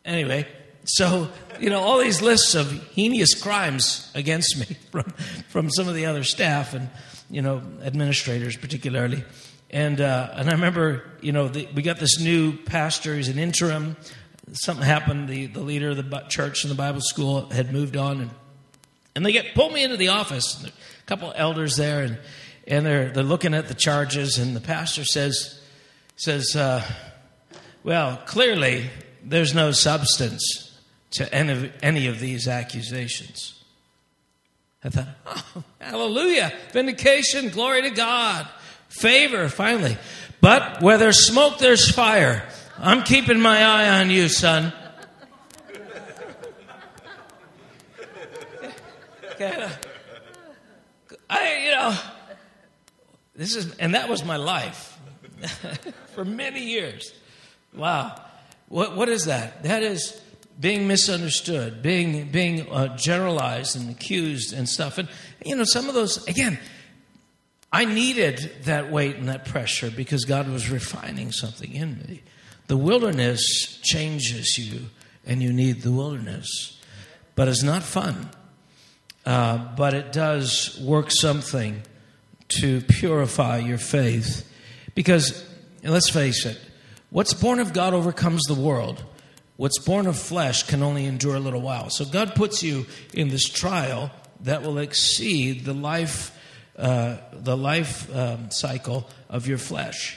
[0.04, 0.46] anyway,
[0.84, 5.02] so, you know, all these lists of heinous crimes against me from,
[5.48, 6.88] from some of the other staff and,
[7.28, 9.24] you know, administrators particularly.
[9.68, 13.40] And, uh, and I remember, you know, the, we got this new pastor, he's an
[13.40, 13.96] interim.
[14.52, 18.20] Something happened, the, the leader of the church and the Bible school had moved on.
[18.20, 18.30] And,
[19.16, 20.64] and they get pulled me into the office.
[20.64, 20.70] A
[21.06, 22.18] couple elders there, and,
[22.68, 24.38] and they're, they're looking at the charges.
[24.38, 25.60] And the pastor says,
[26.14, 26.88] says uh,
[27.86, 28.90] well, clearly,
[29.22, 30.76] there's no substance
[31.12, 33.62] to any of, any of these accusations.
[34.82, 38.48] I thought, oh, hallelujah, vindication, glory to God,
[38.88, 39.96] favor, finally.
[40.40, 42.42] But where there's smoke, there's fire.
[42.76, 44.72] I'm keeping my eye on you, son.
[51.30, 51.96] I, you know,
[53.36, 54.98] this is, and that was my life
[56.16, 57.12] for many years.
[57.76, 58.20] Wow.
[58.68, 59.62] What, what is that?
[59.62, 60.20] That is
[60.58, 64.98] being misunderstood, being, being uh, generalized and accused and stuff.
[64.98, 65.08] And,
[65.44, 66.58] you know, some of those, again,
[67.72, 72.22] I needed that weight and that pressure because God was refining something in me.
[72.68, 74.86] The wilderness changes you,
[75.26, 76.80] and you need the wilderness.
[77.34, 78.30] But it's not fun.
[79.24, 81.82] Uh, but it does work something
[82.60, 84.50] to purify your faith.
[84.94, 85.44] Because,
[85.82, 86.58] let's face it,
[87.10, 89.04] What's born of God overcomes the world.
[89.56, 91.88] What's born of flesh can only endure a little while.
[91.90, 94.10] So God puts you in this trial
[94.42, 96.36] that will exceed the life,
[96.76, 100.16] uh, the life um, cycle of your flesh,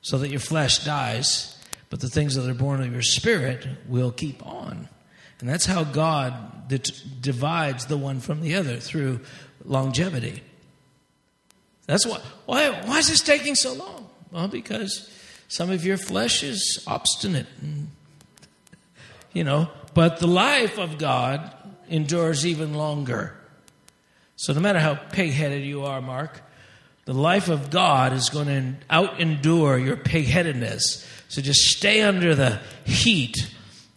[0.00, 1.58] so that your flesh dies,
[1.90, 4.88] but the things that are born of your spirit will keep on.
[5.40, 6.72] And that's how God
[7.20, 9.20] divides the one from the other through
[9.64, 10.42] longevity.
[11.86, 12.20] That's why.
[12.46, 14.08] Why, why is this taking so long?
[14.32, 15.10] Well, because
[15.48, 17.46] some of your flesh is obstinate.
[17.60, 17.88] and,
[19.32, 21.52] You know, but the life of God
[21.88, 23.34] endures even longer.
[24.36, 26.42] So no matter how pig headed you are, Mark,
[27.06, 31.06] the life of God is going to out endure your pig headedness.
[31.28, 33.50] So just stay under the heat,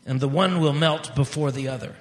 [0.06, 1.96] and the one will melt before the other.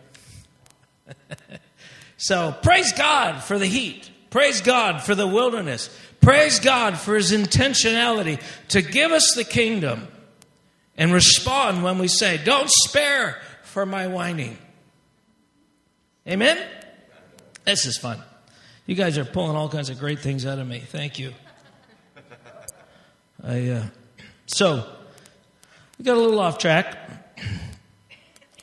[2.16, 4.10] so praise God for the heat.
[4.30, 5.88] Praise God for the wilderness.
[6.20, 10.08] Praise God for his intentionality to give us the kingdom
[10.96, 14.58] and respond when we say, Don't spare for my whining.
[16.26, 16.58] Amen?
[17.64, 18.22] This is fun.
[18.86, 20.80] You guys are pulling all kinds of great things out of me.
[20.80, 21.32] Thank you.
[23.42, 23.82] I, uh,
[24.46, 24.84] so,
[25.98, 26.96] we got a little off track.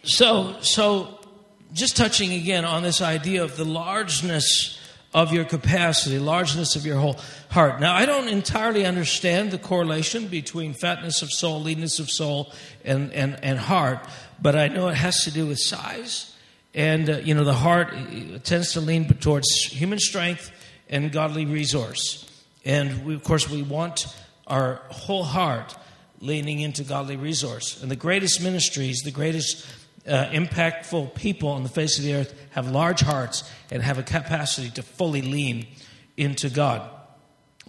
[0.03, 1.19] So, so,
[1.73, 4.79] just touching again on this idea of the largeness
[5.15, 7.17] of your capacity, largeness of your whole
[7.49, 7.79] heart.
[7.79, 12.51] Now, I don't entirely understand the correlation between fatness of soul, leanness of soul,
[12.83, 14.05] and, and, and heart,
[14.41, 16.35] but I know it has to do with size.
[16.73, 20.51] And, uh, you know, the heart uh, tends to lean towards human strength
[20.89, 22.29] and godly resource.
[22.65, 24.13] And, we, of course, we want
[24.47, 25.77] our whole heart
[26.19, 27.81] leaning into godly resource.
[27.81, 29.65] And the greatest ministries, the greatest
[30.07, 34.03] uh, impactful people on the face of the earth have large hearts and have a
[34.03, 35.67] capacity to fully lean
[36.17, 36.89] into God.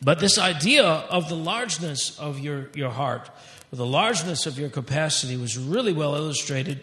[0.03, 3.31] But this idea of the largeness of your, your heart,
[3.73, 6.81] or the largeness of your capacity, was really well illustrated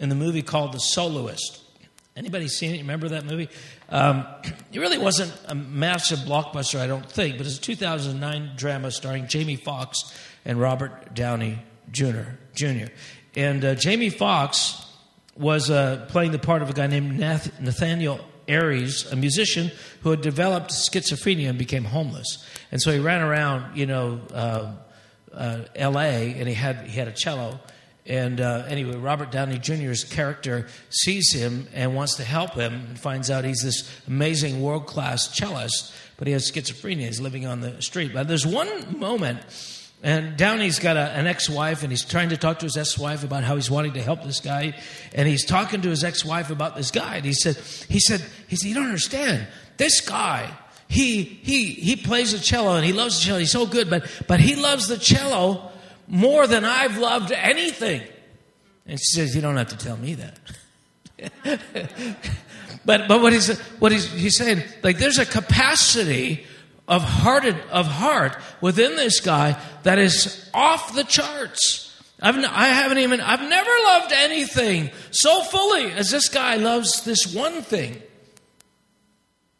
[0.00, 1.60] in the movie called The Soloist.
[2.16, 2.78] Anybody seen it?
[2.78, 3.48] Remember that movie?
[3.90, 4.26] Um,
[4.72, 9.26] it really wasn't a massive blockbuster, I don't think, but it's a 2009 drama starring
[9.26, 10.14] Jamie Foxx
[10.44, 11.58] and Robert Downey
[11.90, 12.22] Jr.
[12.54, 12.86] Jr.
[13.36, 14.83] And uh, Jamie Foxx
[15.36, 19.70] was uh, playing the part of a guy named Nath- Nathaniel Ayers, a musician
[20.02, 22.46] who had developed schizophrenia and became homeless.
[22.70, 24.72] And so he ran around, you know, uh,
[25.32, 26.34] uh L.A.
[26.34, 27.58] and he had he had a cello.
[28.06, 32.98] And uh, anyway, Robert Downey Jr.'s character sees him and wants to help him and
[32.98, 37.06] finds out he's this amazing world class cellist, but he has schizophrenia.
[37.06, 38.12] He's living on the street.
[38.12, 39.40] But there's one moment
[40.04, 42.98] and Downey's got a, an ex wife, and he's trying to talk to his ex
[42.98, 44.74] wife about how he's wanting to help this guy.
[45.14, 47.16] And he's talking to his ex wife about this guy.
[47.16, 47.56] And he said,
[47.88, 49.46] he said, he said, You don't understand.
[49.78, 50.50] This guy,
[50.88, 53.38] he, he, he plays the cello and he loves the cello.
[53.38, 55.72] He's so good, but, but he loves the cello
[56.06, 58.02] more than I've loved anything.
[58.86, 60.38] And she says, You don't have to tell me that.
[62.84, 66.44] but, but what, he's, what he's, he's saying, like, there's a capacity
[66.86, 71.90] of hearted of heart within this guy that is off the charts.
[72.20, 77.34] I've, I haven't even, I've never loved anything so fully as this guy loves this
[77.34, 78.02] one thing.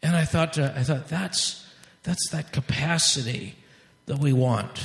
[0.02, 1.66] And I thought, uh, I thought that's,
[2.02, 3.56] that's that capacity
[4.06, 4.82] that we want.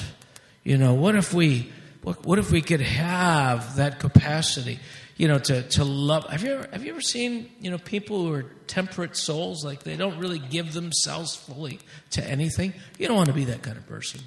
[0.64, 1.72] You know, what if we,
[2.02, 4.80] what, what if we could have that capacity?
[5.20, 6.30] You know, to, to love.
[6.30, 9.84] Have you, ever, have you ever seen, you know, people who are temperate souls, like
[9.84, 11.80] they don't really give themselves fully
[12.12, 12.74] to anything?
[12.98, 14.22] You don't want to be that kind of person.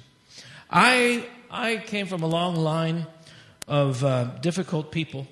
[0.69, 3.07] I, I came from a long line
[3.67, 5.25] of uh, difficult people,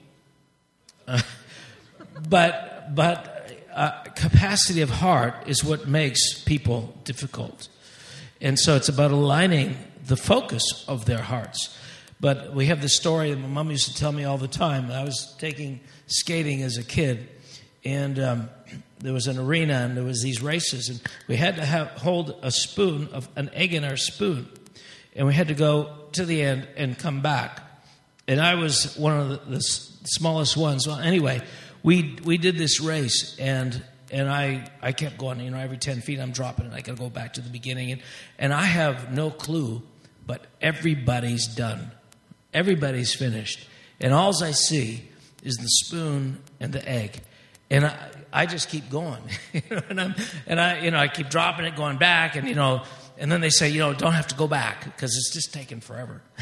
[1.08, 1.22] uh,
[2.28, 7.68] but, but uh, capacity of heart is what makes people difficult.
[8.42, 11.78] And so it's about aligning the focus of their hearts.
[12.22, 14.92] But we have this story that my mom used to tell me all the time.
[14.92, 17.28] I was taking skating as a kid,
[17.84, 18.50] and um,
[19.00, 22.38] there was an arena, and there was these races, and we had to have, hold
[22.44, 24.48] a spoon of an egg in our spoon,
[25.16, 27.60] and we had to go to the end and come back.
[28.28, 30.88] And I was one of the, the smallest ones.
[30.88, 31.42] Well, anyway,
[31.82, 36.02] we we did this race, and and I, I kept going, you know, every 10
[36.02, 37.94] feet I'm dropping and I got to go back to the beginning.
[37.94, 38.02] And,
[38.38, 39.82] and I have no clue,
[40.28, 41.92] but everybody's done.
[42.54, 43.68] Everybody's finished.
[44.00, 45.08] And all I see
[45.44, 47.22] is the spoon and the egg.
[47.70, 49.22] And I, I just keep going.
[49.90, 50.16] and, I'm,
[50.48, 52.84] and I, you know, I keep dropping it, going back, and, you know,
[53.18, 55.80] and then they say, you know, don't have to go back because it's just taking
[55.80, 56.22] forever.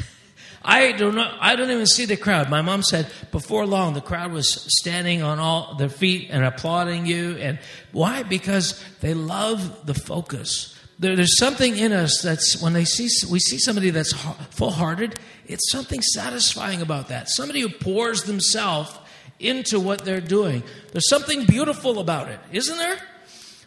[0.63, 1.37] I don't know.
[1.39, 2.49] I don't even see the crowd.
[2.49, 7.05] My mom said before long the crowd was standing on all their feet and applauding
[7.05, 7.37] you.
[7.37, 7.59] And
[7.91, 8.23] why?
[8.23, 10.77] Because they love the focus.
[10.99, 14.13] There, there's something in us that's when they see we see somebody that's
[14.51, 15.15] full-hearted
[15.49, 17.27] it's something satisfying about that.
[17.27, 18.95] Somebody who pours themselves
[19.39, 20.61] into what they're doing.
[20.91, 22.97] There's something beautiful about it, isn't there?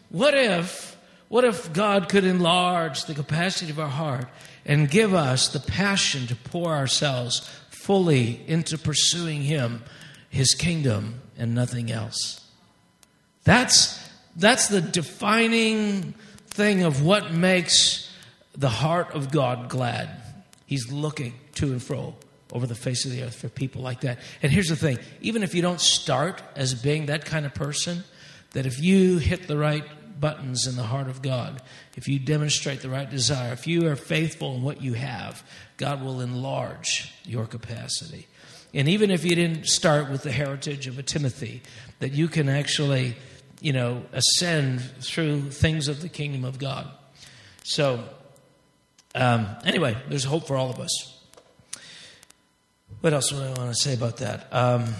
[0.09, 0.97] What if
[1.29, 4.29] what if God could enlarge the capacity of our heart
[4.65, 7.41] and give us the passion to pour ourselves
[7.71, 9.83] fully into pursuing him,
[10.29, 12.47] his kingdom and nothing else?
[13.43, 13.99] That's
[14.37, 16.15] that's the defining
[16.53, 18.11] thing of what makes
[18.55, 20.11] the heart of God glad.
[20.67, 22.15] He's looking to and fro
[22.53, 24.19] over the face of the earth for people like that.
[24.43, 28.05] And here's the thing even if you don't start as being that kind of person,
[28.53, 29.85] that if you hit the right
[30.21, 31.63] buttons in the heart of God,
[31.97, 35.43] if you demonstrate the right desire, if you are faithful in what you have,
[35.79, 38.29] God will enlarge your capacity.
[38.75, 41.63] And even if you didn't start with the heritage of a Timothy,
[41.99, 43.17] that you can actually,
[43.63, 46.91] you know, ascend through things of the kingdom of God.
[47.63, 48.03] So,
[49.15, 51.21] um, anyway, there's hope for all of us.
[53.01, 54.53] What else would I want to say about that?
[54.53, 54.93] Um,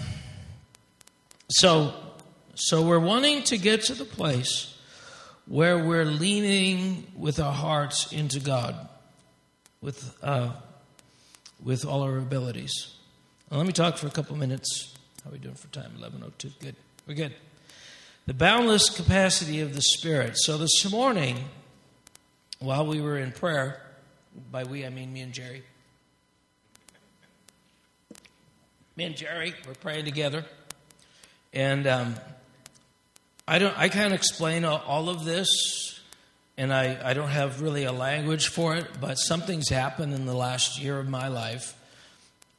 [1.49, 1.93] so,
[2.55, 4.77] so we're wanting to get to the place
[5.45, 8.87] where we're leaning with our hearts into God,
[9.81, 10.53] with uh,
[11.61, 12.95] with all our abilities.
[13.51, 14.95] Now, let me talk for a couple minutes.
[15.23, 15.91] How are we doing for time?
[15.97, 16.51] Eleven oh two.
[16.61, 16.75] Good.
[17.05, 17.33] We're good.
[18.25, 20.37] The boundless capacity of the Spirit.
[20.37, 21.39] So this morning,
[22.59, 23.81] while we were in prayer,
[24.49, 25.63] by we I mean me and Jerry.
[28.95, 30.45] Me and Jerry were praying together,
[31.51, 32.15] and um,
[33.45, 33.77] I don't.
[33.77, 35.99] I can't explain all of this,
[36.57, 38.87] and I, I don't have really a language for it.
[39.01, 41.75] But something's happened in the last year of my life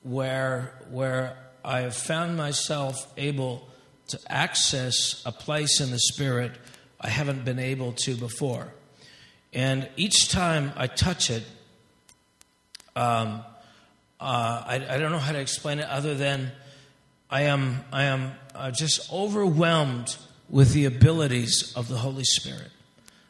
[0.02, 3.66] where where I have found myself able
[4.08, 6.52] to access a place in the Spirit
[7.00, 8.72] I haven't been able to before.
[9.52, 11.44] And each time I touch it,
[12.96, 13.42] um,
[14.20, 16.50] uh, I, I, don't know how to explain it other than
[17.28, 20.16] I am, I am uh, just overwhelmed
[20.48, 22.70] with the abilities of the Holy Spirit.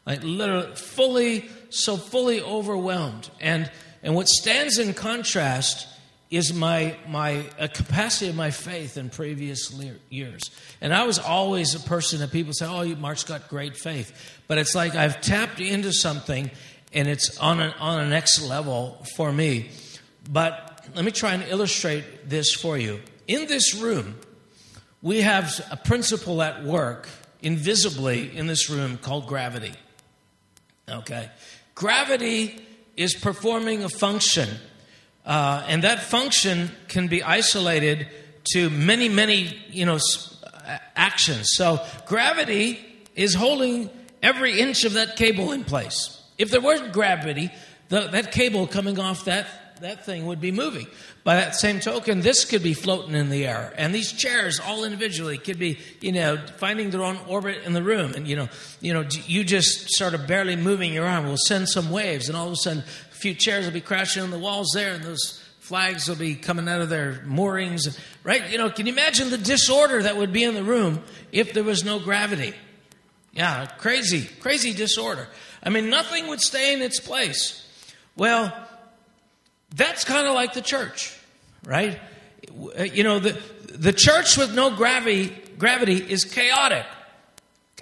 [0.05, 3.29] Like literally, fully, so fully overwhelmed.
[3.41, 3.69] And,
[4.03, 5.87] and what stands in contrast
[6.29, 9.71] is my, my capacity of my faith in previous
[10.09, 10.51] years.
[10.81, 14.39] And I was always a person that people say, oh, Mark's got great faith.
[14.47, 16.49] But it's like I've tapped into something
[16.93, 19.69] and it's on, an, on a next level for me.
[20.29, 23.01] But let me try and illustrate this for you.
[23.27, 24.15] In this room,
[25.01, 27.07] we have a principle at work
[27.41, 29.73] invisibly in this room called gravity.
[30.89, 31.29] Okay?
[31.75, 32.65] Gravity
[32.97, 34.49] is performing a function
[35.25, 38.07] uh, and that function can be isolated
[38.53, 39.99] to many, many, you know,
[40.95, 41.49] actions.
[41.53, 42.79] So gravity
[43.15, 43.89] is holding
[44.21, 46.21] every inch of that cable in place.
[46.37, 47.51] If there weren't gravity,
[47.89, 49.47] the, that cable coming off that,
[49.81, 50.87] that thing would be moving.
[51.23, 53.73] By that same token, this could be floating in the air.
[53.77, 57.81] And these chairs, all individually, could be, you know, finding their own orbit in the
[57.81, 58.13] room.
[58.13, 58.47] And, you know,
[58.79, 62.29] you know, you just sort of barely moving your arm will send some waves.
[62.29, 62.83] And all of a sudden,
[63.15, 66.67] few chairs will be crashing on the walls there, and those flags will be coming
[66.67, 67.99] out of their moorings.
[68.23, 68.49] Right?
[68.49, 71.01] You know, can you imagine the disorder that would be in the room
[71.31, 72.53] if there was no gravity?
[73.33, 75.27] Yeah, crazy, crazy disorder.
[75.63, 77.65] I mean, nothing would stay in its place.
[78.15, 78.53] Well,
[79.75, 81.17] that's kind of like the church,
[81.65, 81.99] right?
[82.93, 83.41] You know, the,
[83.73, 86.85] the church with no gravity, gravity is chaotic.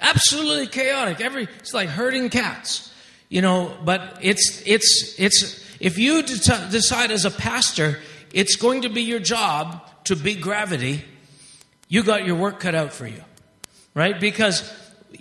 [0.02, 1.22] Absolutely chaotic.
[1.22, 2.92] Every, it's like herding cats
[3.30, 7.99] you know, but it's, it's, it's, if you de- decide as a pastor,
[8.32, 11.03] it's going to be your job to be gravity,
[11.88, 13.24] you got your work cut out for you,
[13.93, 14.19] right?
[14.19, 14.71] Because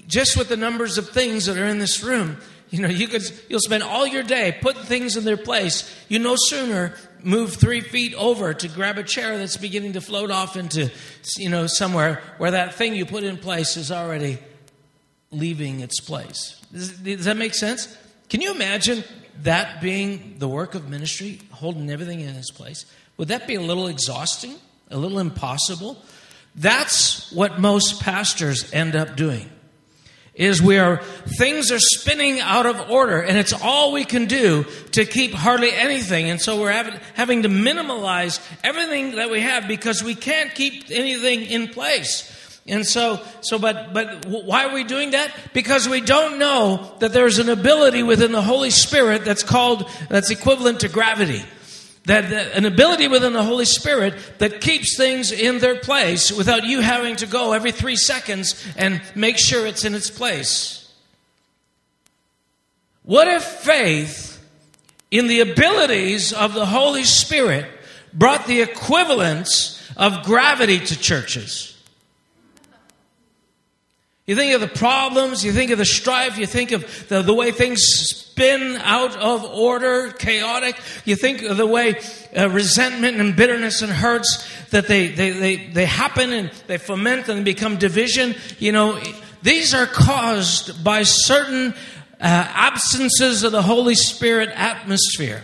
[0.07, 2.39] just with the numbers of things that are in this room,
[2.71, 5.95] you know, you could, you'll spend all your day putting things in their place.
[6.09, 10.31] You no sooner move three feet over to grab a chair that's beginning to float
[10.31, 10.91] off into,
[11.37, 14.39] you know, somewhere where that thing you put in place is already
[15.31, 16.62] leaving its place.
[16.73, 17.97] Does, does that make sense?
[18.29, 19.05] Can you imagine
[19.43, 22.87] that being the work of ministry, holding everything in its place?
[23.17, 24.55] Would that be a little exhausting,
[24.91, 26.03] a little impossible?
[26.55, 29.51] That's what most pastors end up doing.
[30.35, 31.03] Is where
[31.39, 35.71] things are spinning out of order, and it's all we can do to keep hardly
[35.71, 36.31] anything.
[36.31, 40.91] And so we're having, having to minimalize everything that we have because we can't keep
[40.91, 42.32] anything in place.
[42.67, 45.35] And so, so, but, but why are we doing that?
[45.53, 50.31] Because we don't know that there's an ability within the Holy Spirit that's called, that's
[50.31, 51.43] equivalent to gravity.
[52.05, 56.65] That, that, an ability within the Holy Spirit that keeps things in their place without
[56.65, 60.93] you having to go every three seconds and make sure it's in its place.
[63.03, 64.41] What if faith
[65.11, 67.67] in the abilities of the Holy Spirit
[68.13, 71.72] brought the equivalence of gravity to churches?
[74.27, 77.35] You think of the problems, you think of the strife, you think of the, the
[77.35, 80.81] way things spin out of order, chaotic.
[81.05, 82.01] You think of the way
[82.37, 87.29] uh, resentment and bitterness and hurts that they, they, they, they happen and they foment
[87.29, 88.37] and become division.
[88.61, 89.01] You know,
[89.43, 91.75] these are caused by certain uh,
[92.21, 95.43] absences of the Holy Spirit atmosphere.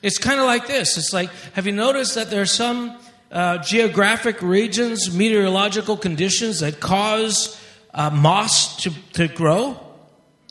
[0.00, 0.96] It's kind of like this.
[0.96, 2.96] It's like, have you noticed that there are some
[3.32, 7.60] uh, geographic regions, meteorological conditions that cause
[7.96, 9.80] uh, moss to, to grow.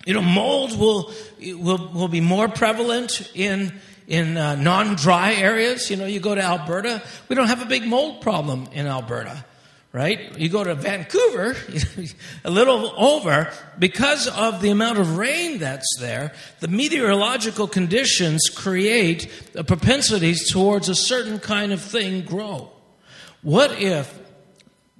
[0.05, 5.89] You know, mold will, will, will be more prevalent in, in uh, non dry areas.
[5.89, 9.45] You know, you go to Alberta, we don't have a big mold problem in Alberta,
[9.93, 10.37] right?
[10.37, 11.55] You go to Vancouver,
[12.43, 19.31] a little over, because of the amount of rain that's there, the meteorological conditions create
[19.55, 22.71] a propensities towards a certain kind of thing grow.
[23.41, 24.19] What if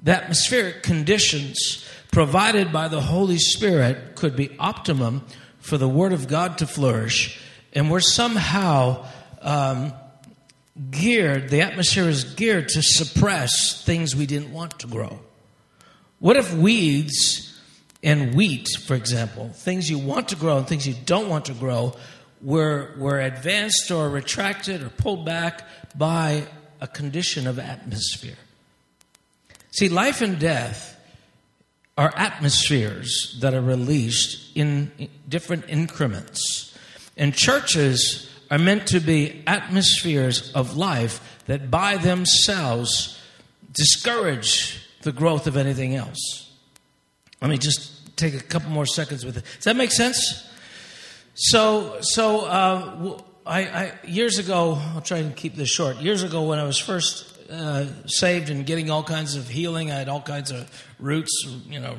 [0.01, 1.85] the atmospheric conditions
[2.15, 5.21] provided by the Holy Spirit could be optimum
[5.59, 7.37] for the Word of God to flourish,
[7.73, 9.05] and we're somehow
[9.41, 9.91] um,
[10.91, 15.19] geared, the atmosphere is geared to suppress things we didn't want to grow.
[16.19, 17.59] What if weeds
[18.01, 21.53] and wheat, for example, things you want to grow and things you don't want to
[21.53, 21.97] grow,
[22.41, 25.63] were, were advanced or retracted or pulled back
[25.97, 26.47] by
[26.79, 28.37] a condition of atmosphere.
[29.71, 30.94] See, life and death
[31.97, 34.91] are atmospheres that are released in
[35.29, 36.77] different increments.
[37.15, 43.19] And churches are meant to be atmospheres of life that by themselves
[43.71, 46.51] discourage the growth of anything else.
[47.41, 49.43] Let me just take a couple more seconds with it.
[49.55, 50.49] Does that make sense?
[51.35, 55.97] So, so uh, I, I, years ago, I'll try and keep this short.
[55.97, 59.95] Years ago, when I was first uh, saved and getting all kinds of healing, I
[59.95, 60.69] had all kinds of
[60.99, 61.31] roots,
[61.67, 61.97] you know,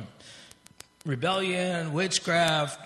[1.05, 2.79] rebellion, witchcraft,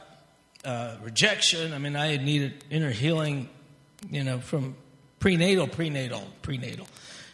[0.64, 1.74] uh, rejection.
[1.74, 3.50] I mean, I had needed inner healing,
[4.10, 4.76] you know, from
[5.20, 6.88] prenatal, prenatal, prenatal.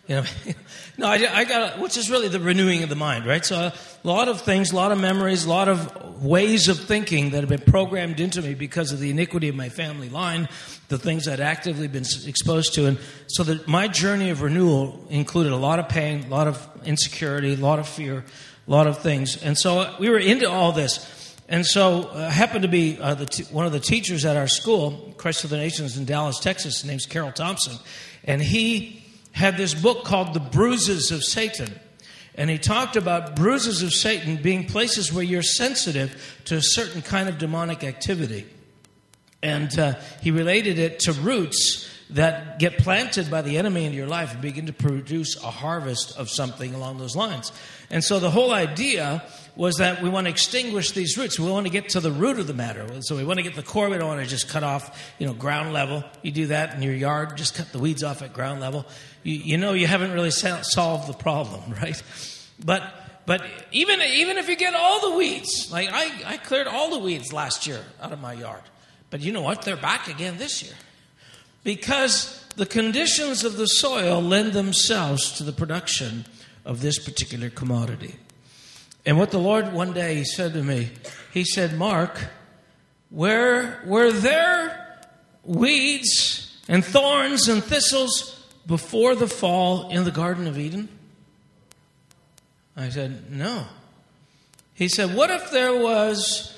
[0.07, 0.23] You know,
[0.97, 3.45] no, I, I got, which is really the renewing of the mind, right?
[3.45, 7.31] So a lot of things, a lot of memories, a lot of ways of thinking
[7.31, 10.47] that have been programmed into me because of the iniquity of my family line,
[10.87, 12.97] the things I'd actively been exposed to, and
[13.27, 17.53] so that my journey of renewal included a lot of pain, a lot of insecurity,
[17.53, 18.23] a lot of fear,
[18.67, 21.15] a lot of things, and so we were into all this.
[21.49, 25.13] And so uh, happened to be uh, t- one of the teachers at our school,
[25.15, 26.81] Christ for the Nations in Dallas, Texas.
[26.81, 27.77] His name's Carroll Thompson,
[28.25, 28.96] and he
[29.37, 31.79] had this book called The Bruises of Satan.
[32.33, 37.03] And he talked about bruises of Satan being places where you're sensitive to a certain
[37.03, 38.47] kind of demonic activity.
[39.43, 44.07] And uh, he related it to roots that get planted by the enemy in your
[44.07, 47.51] life and begin to produce a harvest of something along those lines.
[47.91, 49.23] And so the whole idea
[49.55, 51.39] was that we want to extinguish these roots.
[51.39, 52.85] We want to get to the root of the matter.
[53.01, 53.89] So we want to get the core.
[53.89, 56.03] We don't want to just cut off, you know, ground level.
[56.21, 58.85] You do that in your yard, just cut the weeds off at ground level.
[59.27, 62.01] You, you know you haven't really solved the problem, right?
[62.63, 62.81] But
[63.25, 66.99] but even even if you get all the weeds, like I, I cleared all the
[66.99, 68.61] weeds last year out of my yard.
[69.09, 69.63] But you know what?
[69.63, 70.75] They're back again this year
[71.65, 76.25] because the conditions of the soil lend themselves to the production
[76.63, 78.15] of this particular commodity.
[79.05, 80.89] And what the Lord one day he said to me,
[81.33, 82.27] he said, Mark,
[83.09, 84.99] where were there
[85.43, 88.36] weeds and thorns and thistles
[88.67, 90.89] before the fall in the Garden of Eden?
[92.75, 93.65] I said, No.
[94.75, 96.53] He said, What if there was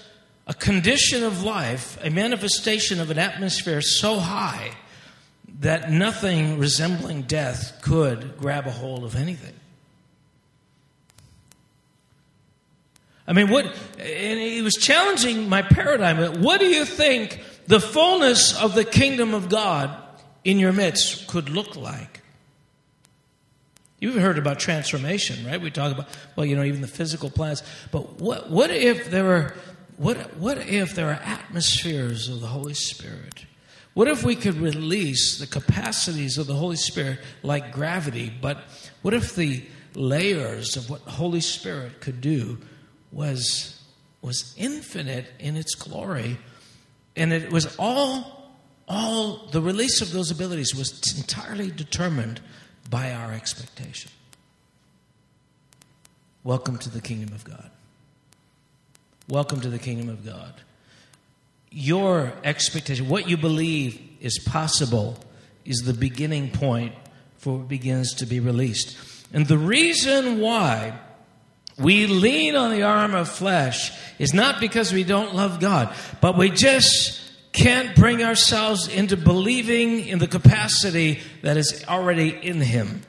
[0.50, 4.72] a condition of life, a manifestation of an atmosphere so high
[5.60, 9.54] that nothing resembling death could grab a hold of anything.
[13.28, 13.66] I mean, what,
[14.00, 16.42] and he was challenging my paradigm.
[16.42, 19.96] What do you think the fullness of the kingdom of God
[20.50, 22.22] in your midst could look like?
[24.00, 25.60] You've heard about transformation, right?
[25.60, 27.64] We talk about, well, you know, even the physical plans.
[27.92, 29.54] But what, what if there were,
[29.98, 33.46] what, what if there are atmospheres of the Holy Spirit
[34.00, 38.60] what if we could release the capacities of the Holy Spirit like gravity, but
[39.02, 39.62] what if the
[39.94, 42.60] layers of what Holy Spirit could do
[43.12, 43.82] was
[44.22, 46.38] was infinite in its glory
[47.16, 48.39] and it was all
[48.90, 52.42] all the release of those abilities was entirely determined
[52.90, 54.12] by our expectation.
[56.44, 57.70] Welcome to the kingdom of God.
[59.28, 60.54] Welcome to the kingdom of God
[61.72, 65.18] your expectation, what you believe is possible,
[65.66, 66.94] is the beginning point
[67.38, 68.98] for what begins to be released.
[69.32, 71.00] And the reason why
[71.78, 76.38] we lean on the arm of flesh is not because we don't love God, but
[76.38, 77.22] we just
[77.52, 83.02] can't bring ourselves into believing in the capacity that is already in Him.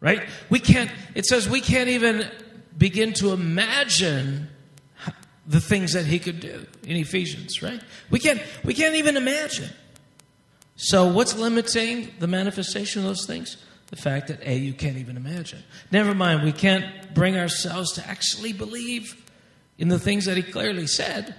[0.00, 0.26] Right?
[0.48, 2.28] We can't, it says we can't even
[2.76, 4.48] begin to imagine
[5.46, 7.82] the things that he could do in Ephesians, right?
[8.08, 9.68] We can't, we can't even imagine.
[10.76, 13.56] So, what's limiting the manifestation of those things?
[13.88, 15.62] The fact that, A, you can't even imagine.
[15.90, 19.20] Never mind, we can't bring ourselves to actually believe
[19.76, 21.34] in the things that he clearly said.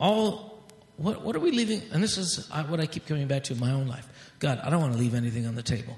[0.00, 0.58] All,
[0.96, 1.82] what, what are we leaving?
[1.92, 4.08] And this is what I keep coming back to in my own life.
[4.38, 5.96] God, I don't want to leave anything on the table.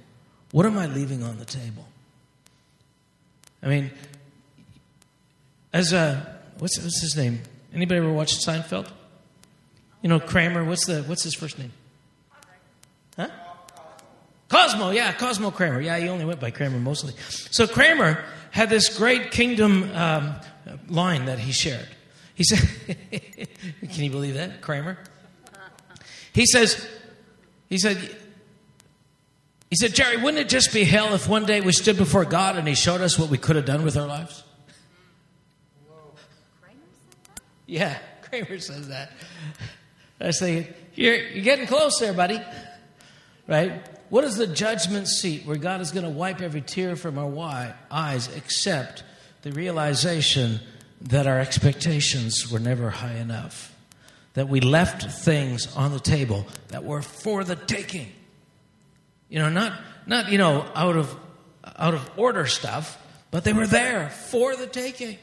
[0.51, 1.87] What am I leaving on the table?
[3.63, 3.91] I mean,
[5.73, 7.41] as a what's what's his name?
[7.73, 8.91] Anybody ever watched Seinfeld?
[10.03, 10.65] You know Kramer.
[10.65, 11.73] What's the what's his first name?
[13.17, 13.29] Huh?
[14.49, 14.91] Cosmo.
[14.91, 15.81] Yeah, Cosmo Kramer.
[15.81, 17.15] Yeah, he only went by Kramer mostly.
[17.51, 20.35] So Kramer had this great kingdom um,
[20.89, 21.89] line that he shared.
[22.43, 23.49] He said,
[23.93, 24.99] "Can you believe that, Kramer?"
[26.33, 26.87] He says,
[27.69, 27.99] "He said."
[29.71, 32.59] He said, Jerry, wouldn't it just be hell if one day we stood before God
[32.59, 34.45] and He showed us what we could have done with our lives?
[37.65, 39.13] Yeah, Kramer says that.
[40.21, 42.39] I say, you're, you're getting close there, buddy.
[43.49, 43.81] Right?
[44.11, 47.75] What is the judgment seat where God is going to wipe every tear from our
[47.91, 49.05] eyes except
[49.41, 50.61] the realization
[51.05, 53.75] that our expectations were never high enough?
[54.35, 58.11] That we left things on the table that were for the taking.
[59.29, 61.15] You know, not, not you know, out of,
[61.77, 62.99] out of order stuff,
[63.31, 65.19] but they were there for the taking.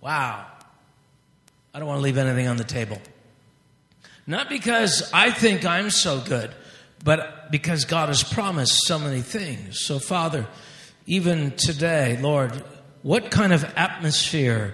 [0.00, 0.46] Wow.
[1.72, 3.00] I don't want to leave anything on the table.
[4.26, 6.50] Not because I think I'm so good,
[7.02, 9.80] but because God has promised so many things.
[9.80, 10.46] So, Father,
[11.06, 12.62] even today, Lord,
[13.04, 14.72] what kind of atmosphere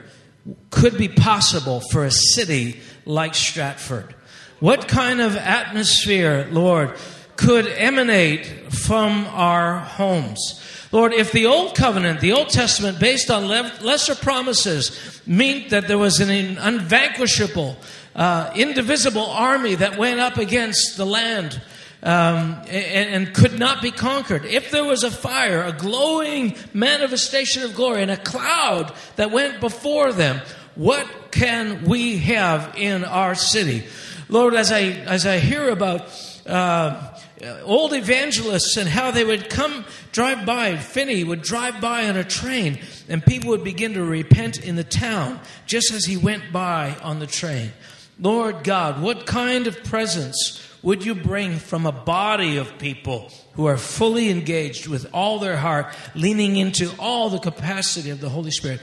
[0.70, 4.14] could be possible for a city like Stratford?
[4.60, 6.96] What kind of atmosphere, Lord,
[7.34, 10.64] could emanate from our homes?
[10.92, 15.98] Lord, if the Old Covenant, the Old Testament, based on lesser promises, meant that there
[15.98, 17.76] was an unvanquishable,
[18.14, 21.60] uh, indivisible army that went up against the land
[22.02, 27.62] um, and, and, could not be conquered, if there was a fire, a glowing manifestation
[27.62, 30.40] of glory, and a cloud that went before them,
[30.76, 33.84] what can we have in our city?
[34.30, 36.08] Lord, as I, as I hear about
[36.46, 37.18] uh,
[37.64, 40.76] old evangelists and how they would come drive by.
[40.76, 42.78] Finney would drive by on a train,
[43.08, 47.18] and people would begin to repent in the town just as he went by on
[47.18, 47.72] the train.
[48.18, 53.66] Lord God, what kind of presence would you bring from a body of people who
[53.66, 58.50] are fully engaged with all their heart, leaning into all the capacity of the Holy
[58.50, 58.80] Spirit?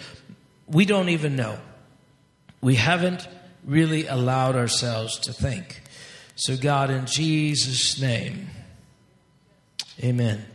[0.68, 1.58] We don't even know.
[2.62, 3.28] We haven't
[3.66, 5.82] really allowed ourselves to think.
[6.36, 8.48] So, God, in Jesus' name,
[10.04, 10.46] amen.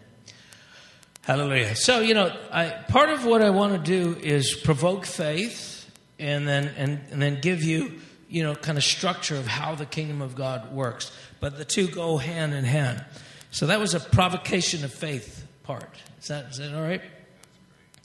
[1.23, 1.77] Hallelujah.
[1.77, 6.47] So, you know, I, part of what I want to do is provoke faith and
[6.47, 10.21] then, and, and then give you, you know, kind of structure of how the kingdom
[10.21, 11.13] of God works.
[11.43, 13.05] But the two go hand in hand.
[13.51, 15.91] So that was a provocation of faith part.
[16.21, 17.03] Is that, is that all right?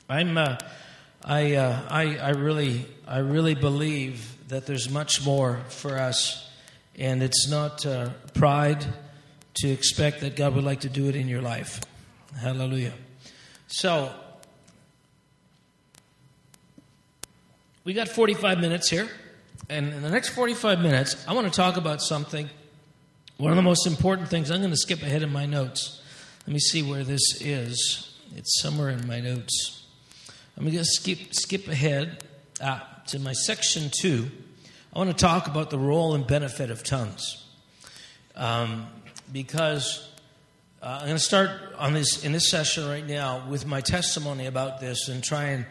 [0.09, 0.57] I'm, uh,
[1.23, 6.49] I, uh, I, I really, I really believe that there's much more for us
[6.97, 8.83] and it's not uh, pride
[9.61, 11.81] to expect that God would like to do it in your life.
[12.41, 12.93] Hallelujah.
[13.67, 14.11] So,
[17.83, 19.07] we got 45 minutes here.
[19.69, 22.49] And in the next 45 minutes, I want to talk about something.
[23.38, 26.01] One of the most important things, I'm going to skip ahead in my notes.
[26.47, 28.17] Let me see where this is.
[28.35, 29.83] It's somewhere in my notes.
[30.57, 32.23] I'm going to skip, skip ahead
[32.59, 34.31] uh, to my section two.
[34.91, 37.45] I want to talk about the role and benefit of tongues.
[38.35, 38.88] Um,
[39.31, 40.09] because
[40.81, 44.47] uh, I'm going to start on this in this session right now with my testimony
[44.47, 45.67] about this and try and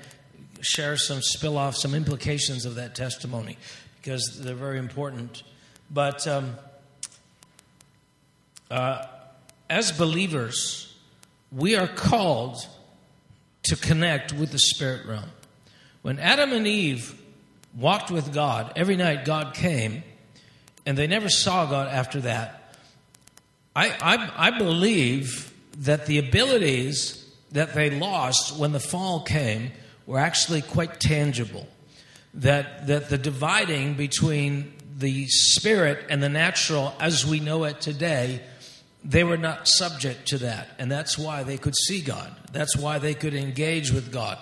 [0.60, 3.58] share some spill off some implications of that testimony
[3.96, 5.42] because they're very important.
[5.90, 6.54] But um,
[8.70, 9.04] uh,
[9.68, 10.94] as believers,
[11.52, 12.66] we are called
[13.64, 15.30] to connect with the spirit realm.
[16.02, 17.16] When Adam and Eve
[17.76, 18.72] walked with God.
[18.74, 20.02] Every night God came,
[20.84, 22.74] and they never saw God after that.
[23.74, 29.72] I, I, I believe that the abilities that they lost when the fall came
[30.06, 31.66] were actually quite tangible.
[32.34, 38.42] That, that the dividing between the spirit and the natural as we know it today,
[39.06, 40.68] they were not subject to that.
[40.78, 42.34] And that's why they could see God.
[42.52, 44.38] That's why they could engage with God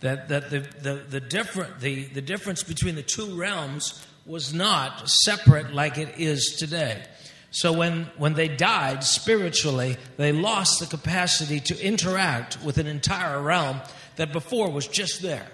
[0.00, 5.08] that, that the, the, the, different, the, the difference between the two realms was not
[5.08, 7.02] separate like it is today.
[7.50, 13.40] So when, when they died spiritually, they lost the capacity to interact with an entire
[13.40, 13.80] realm
[14.16, 15.46] that before was just there.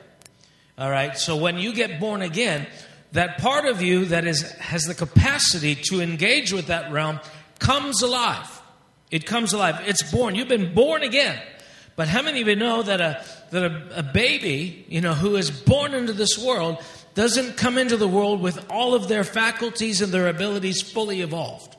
[0.77, 2.67] All right, so when you get born again,
[3.13, 7.21] that part of you that is, has the capacity to engage with that realm
[7.61, 8.54] comes alive.
[9.15, 9.81] It comes alive.
[9.87, 10.35] It's born.
[10.35, 11.41] You've been born again.
[11.95, 15.37] But how many of you know that a, that a, a baby, you know, who
[15.37, 16.83] is born into this world
[17.15, 21.77] doesn't come into the world with all of their faculties and their abilities fully evolved,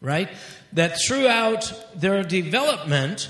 [0.00, 0.30] right?
[0.72, 3.28] That throughout their development,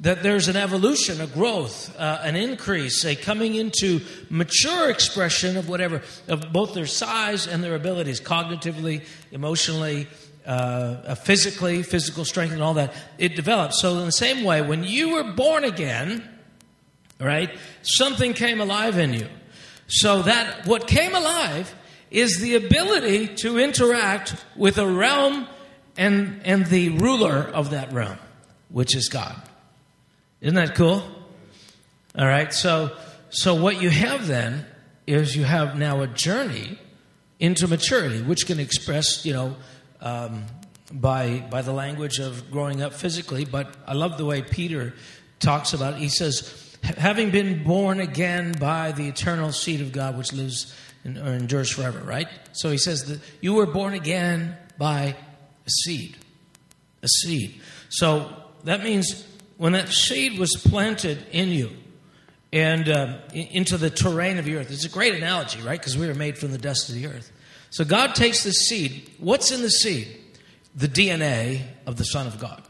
[0.00, 5.70] that there's an evolution, a growth, uh, an increase, a coming into mature expression of
[5.70, 10.06] whatever, of both their size and their abilities, cognitively, emotionally,
[10.50, 13.80] uh, physically, physical strength, and all that, it develops.
[13.80, 16.28] So, in the same way, when you were born again,
[17.20, 19.28] right, something came alive in you.
[19.86, 21.72] So, that what came alive
[22.10, 25.46] is the ability to interact with a realm
[25.96, 28.18] and, and the ruler of that realm,
[28.70, 29.40] which is God.
[30.40, 31.04] Isn't that cool?
[32.18, 32.90] All right, so,
[33.28, 34.66] so what you have then
[35.06, 36.76] is you have now a journey
[37.38, 39.54] into maturity, which can express, you know,
[40.00, 40.44] um,
[40.92, 43.44] by by the language of growing up physically.
[43.44, 44.94] But I love the way Peter
[45.38, 45.94] talks about.
[45.94, 46.00] It.
[46.00, 50.74] He says, "Having been born again by the eternal seed of God, which lives
[51.04, 52.28] and, or endures forever." Right.
[52.52, 55.16] So he says that you were born again by
[55.66, 56.16] a seed,
[57.02, 57.60] a seed.
[57.88, 58.32] So
[58.64, 59.26] that means
[59.56, 61.70] when that seed was planted in you
[62.52, 64.70] and um, into the terrain of the earth.
[64.70, 65.78] It's a great analogy, right?
[65.78, 67.30] Because we were made from the dust of the earth.
[67.70, 69.10] So God takes the seed.
[69.18, 70.16] What's in the seed?
[70.74, 72.62] The DNA of the Son of God,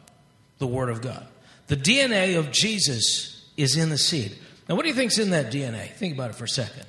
[0.59, 1.27] the Word of God.
[1.67, 4.37] The DNA of Jesus is in the seed.
[4.69, 5.93] Now, what do you think's in that DNA?
[5.95, 6.87] Think about it for a second.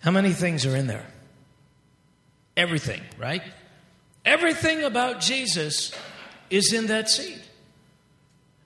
[0.00, 1.06] How many things are in there?
[2.56, 3.42] Everything, right?
[4.24, 5.92] Everything about Jesus
[6.50, 7.40] is in that seed.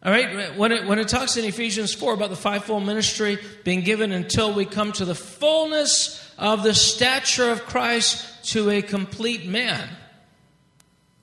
[0.03, 3.81] All right, when it, when it talks in Ephesians 4 about the fivefold ministry being
[3.81, 9.47] given until we come to the fullness of the stature of Christ to a complete
[9.47, 9.89] man.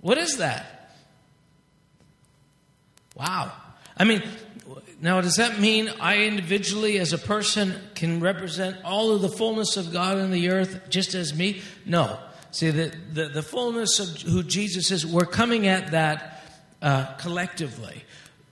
[0.01, 0.97] What is that?
[3.15, 3.53] Wow.
[3.95, 4.24] I mean,
[5.01, 9.78] now does that mean I individually, as a person, can represent all of the fullness
[9.78, 11.61] of God in the earth just as me?
[11.86, 12.19] No.
[12.51, 16.43] See, the, the, the fullness of who Jesus is, we're coming at that
[16.82, 18.03] uh, collectively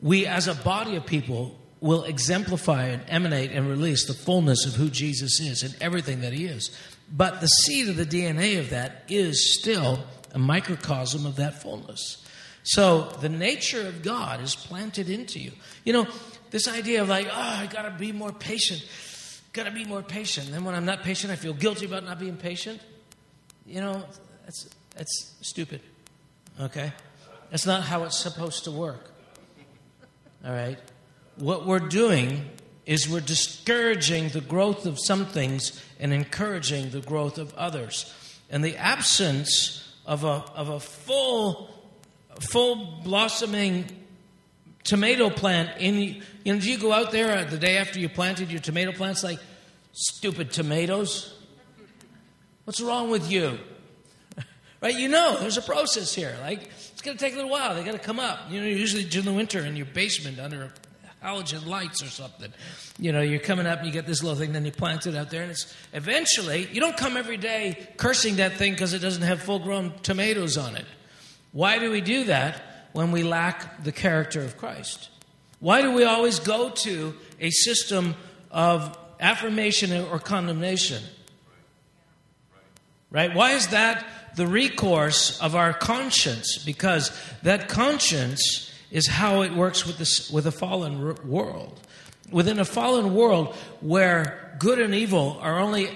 [0.02, 4.74] we as a body of people will exemplify and emanate and release the fullness of
[4.74, 6.76] who Jesus is and everything that he is.
[7.12, 12.26] But the seed of the DNA of that is still a microcosm of that fullness.
[12.64, 15.52] So the nature of God is planted into you.
[15.84, 16.08] You know,
[16.52, 18.86] this idea of like, oh, I got to be more patient.
[19.54, 20.48] Got to be more patient.
[20.48, 22.80] And then when I'm not patient, I feel guilty about not being patient.
[23.66, 24.04] You know,
[24.44, 25.82] that's that's stupid.
[26.60, 26.94] Okay?
[27.50, 29.11] That's not how it's supposed to work.
[30.46, 30.80] All right?
[31.36, 32.50] What we're doing
[32.86, 38.14] is we're discouraging the growth of some things and encouraging the growth of others.
[38.50, 41.70] And the absence of a, of a full,
[42.50, 43.86] full blossoming
[44.84, 48.52] tomato plant in you know, do you go out there the day after you planted
[48.52, 49.40] your tomato plants like
[49.92, 51.38] stupid tomatoes?
[52.64, 53.60] What's wrong with you?
[54.82, 54.96] right?
[54.96, 56.36] You know, there's a process here.
[56.42, 56.70] Like
[57.02, 57.74] it's going to take a little while.
[57.74, 58.52] They got to come up.
[58.52, 60.72] You know, usually during the winter in your basement under
[61.24, 62.54] halogen lights or something.
[63.00, 65.16] You know, you're coming up and you get this little thing, then you plant it
[65.16, 69.00] out there, and it's eventually you don't come every day cursing that thing because it
[69.00, 70.86] doesn't have full-grown tomatoes on it.
[71.54, 72.62] Why do we do that
[72.94, 75.10] when we lack the character of Christ?
[75.60, 78.14] Why do we always go to a system
[78.52, 81.02] of affirmation or condemnation?
[83.10, 83.34] Right?
[83.34, 84.06] Why is that
[84.36, 87.12] the recourse of our conscience because
[87.44, 91.80] that conscience is how it works with, this, with a fallen world.
[92.32, 95.90] Within a fallen world where good and evil are only,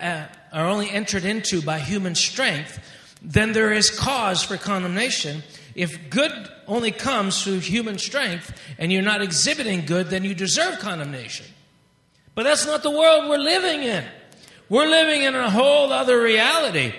[0.00, 2.78] uh, are only entered into by human strength,
[3.20, 5.42] then there is cause for condemnation.
[5.74, 6.32] If good
[6.66, 11.46] only comes through human strength and you're not exhibiting good, then you deserve condemnation.
[12.34, 14.04] But that's not the world we're living in.
[14.68, 16.94] We're living in a whole other reality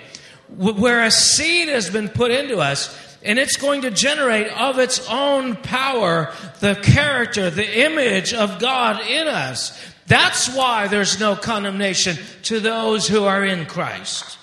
[0.48, 5.08] where a seed has been put into us and it's going to generate of its
[5.08, 9.80] own power the character, the image of God in us.
[10.06, 14.38] That's why there's no condemnation to those who are in Christ.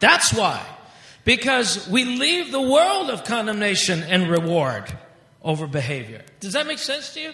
[0.00, 0.64] That's why.
[1.24, 4.92] Because we leave the world of condemnation and reward
[5.42, 6.22] over behavior.
[6.40, 7.32] Does that make sense to you?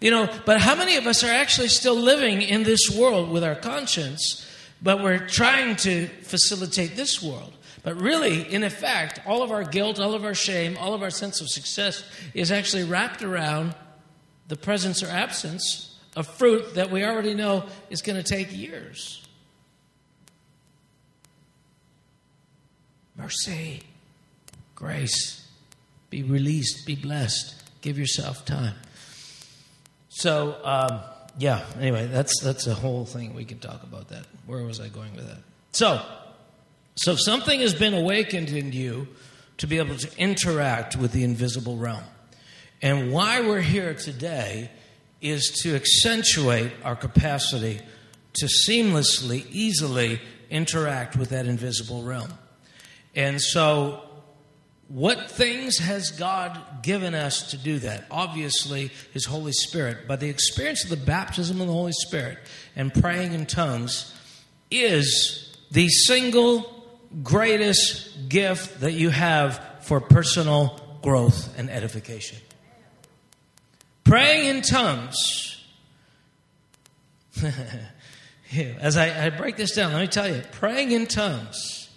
[0.00, 3.42] You know, but how many of us are actually still living in this world with
[3.42, 4.47] our conscience
[4.82, 7.52] but we're trying to facilitate this world.
[7.82, 11.10] But really, in effect, all of our guilt, all of our shame, all of our
[11.10, 12.04] sense of success
[12.34, 13.74] is actually wrapped around
[14.48, 19.26] the presence or absence of fruit that we already know is going to take years.
[23.16, 23.82] Mercy,
[24.74, 25.46] grace,
[26.10, 28.74] be released, be blessed, give yourself time.
[30.08, 31.00] So, um,
[31.38, 33.34] yeah, anyway, that's that's a whole thing.
[33.34, 34.26] We could talk about that.
[34.46, 35.38] Where was I going with that?
[35.72, 36.04] So,
[36.96, 39.08] so something has been awakened in you
[39.58, 42.02] to be able to interact with the invisible realm.
[42.80, 44.70] And why we're here today
[45.20, 47.80] is to accentuate our capacity
[48.34, 52.32] to seamlessly, easily interact with that invisible realm.
[53.14, 54.07] And so
[54.88, 58.06] what things has God given us to do that?
[58.10, 60.08] Obviously, His Holy Spirit.
[60.08, 62.38] But the experience of the baptism of the Holy Spirit
[62.74, 64.14] and praying in tongues
[64.70, 66.86] is the single
[67.22, 72.38] greatest gift that you have for personal growth and edification.
[74.04, 75.62] Praying in tongues.
[78.80, 81.90] as I, I break this down, let me tell you, praying in tongues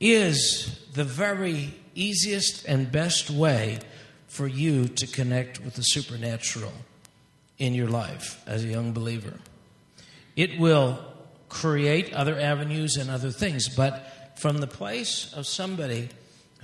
[0.00, 3.78] is the very easiest and best way
[4.26, 6.72] for you to connect with the supernatural
[7.58, 9.34] in your life as a young believer.
[10.36, 10.98] It will
[11.48, 16.08] create other avenues and other things, but from the place of somebody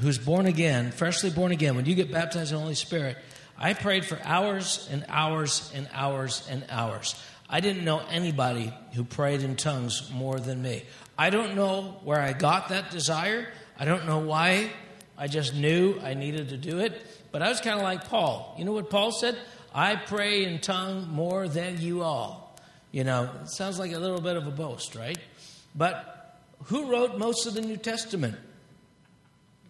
[0.01, 3.17] who's born again, freshly born again, when you get baptized in the Holy Spirit,
[3.57, 7.15] I prayed for hours and hours and hours and hours.
[7.49, 10.85] I didn't know anybody who prayed in tongues more than me.
[11.19, 13.47] I don't know where I got that desire.
[13.79, 14.71] I don't know why.
[15.21, 17.07] I just knew I needed to do it.
[17.31, 18.57] But I was kind of like Paul.
[18.59, 19.37] You know what Paul said?
[19.75, 22.59] I pray in tongue more than you all.
[22.91, 25.19] You know, it sounds like a little bit of a boast, right?
[25.75, 28.37] But who wrote most of the New Testament?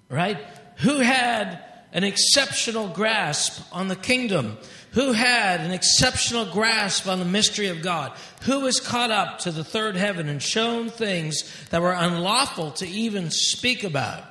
[0.08, 0.38] Right?
[0.78, 4.56] Who had an exceptional grasp on the kingdom?
[4.92, 8.12] Who had an exceptional grasp on the mystery of God?
[8.42, 12.86] Who was caught up to the third heaven and shown things that were unlawful to
[12.86, 14.24] even speak about?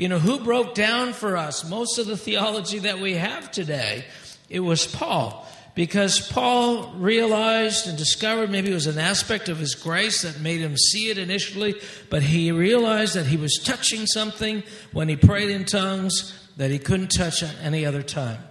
[0.00, 4.06] You know, who broke down for us most of the theology that we have today?
[4.48, 5.46] It was Paul.
[5.74, 10.60] Because Paul realized and discovered maybe it was an aspect of his grace that made
[10.60, 11.74] him see it initially,
[12.08, 16.78] but he realized that he was touching something when he prayed in tongues that he
[16.78, 18.42] couldn't touch at any other time.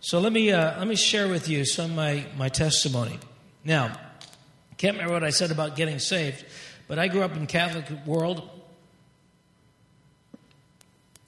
[0.00, 3.18] So let me, uh, let me share with you some of my, my testimony.
[3.64, 3.98] Now,
[4.76, 6.44] can't remember what I said about getting saved,
[6.86, 8.46] but I grew up in Catholic world.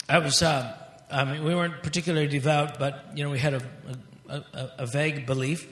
[0.08, 0.76] I was, uh,
[1.10, 3.62] I mean, we weren't particularly devout, but, you know, we had a,
[4.28, 5.66] a, a, a vague belief.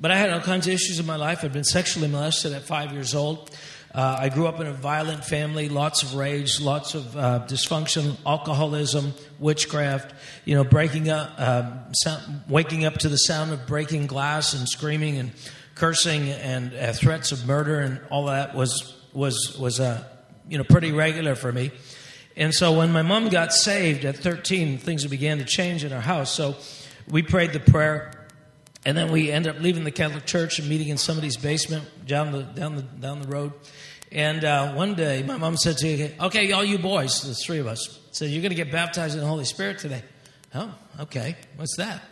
[0.00, 1.44] But I had all kinds of issues in my life.
[1.44, 3.50] I'd been sexually molested at five years old.
[3.94, 8.16] Uh, I grew up in a violent family, lots of rage, lots of uh, dysfunction,
[8.24, 10.14] alcoholism, witchcraft.
[10.44, 14.68] You know, breaking up, um, sound, waking up to the sound of breaking glass and
[14.68, 15.32] screaming and
[15.74, 20.04] cursing and uh, threats of murder and all that was was was uh,
[20.48, 21.72] you know pretty regular for me.
[22.40, 26.00] And so when my mom got saved at 13, things began to change in our
[26.00, 26.32] house.
[26.32, 26.56] So
[27.06, 28.12] we prayed the prayer,
[28.86, 32.32] and then we ended up leaving the Catholic Church and meeting in somebody's basement down
[32.32, 33.52] the down the down the road.
[34.10, 37.58] And uh, one day, my mom said to me, "Okay, all you boys, the three
[37.58, 40.02] of us, said you're going to get baptized in the Holy Spirit today."
[40.54, 41.36] Oh, okay.
[41.56, 42.02] What's that?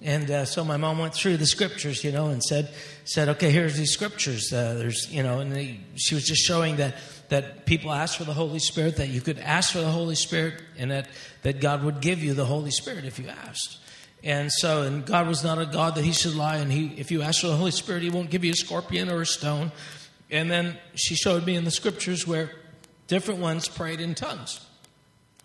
[0.00, 2.74] And uh, so my mom went through the scriptures, you know, and said,
[3.04, 4.52] said, okay, here's these scriptures.
[4.52, 6.96] Uh, there's, you know, and they, she was just showing that
[7.32, 10.52] that people ask for the Holy Spirit, that you could ask for the Holy Spirit,
[10.76, 11.08] and that
[11.42, 13.78] that God would give you the Holy Spirit if you asked.
[14.22, 17.10] And so, and God was not a God that He should lie, and He, if
[17.10, 19.72] you ask for the Holy Spirit, He won't give you a scorpion or a stone.
[20.30, 22.50] And then she showed me in the scriptures where
[23.06, 24.60] different ones prayed in tongues.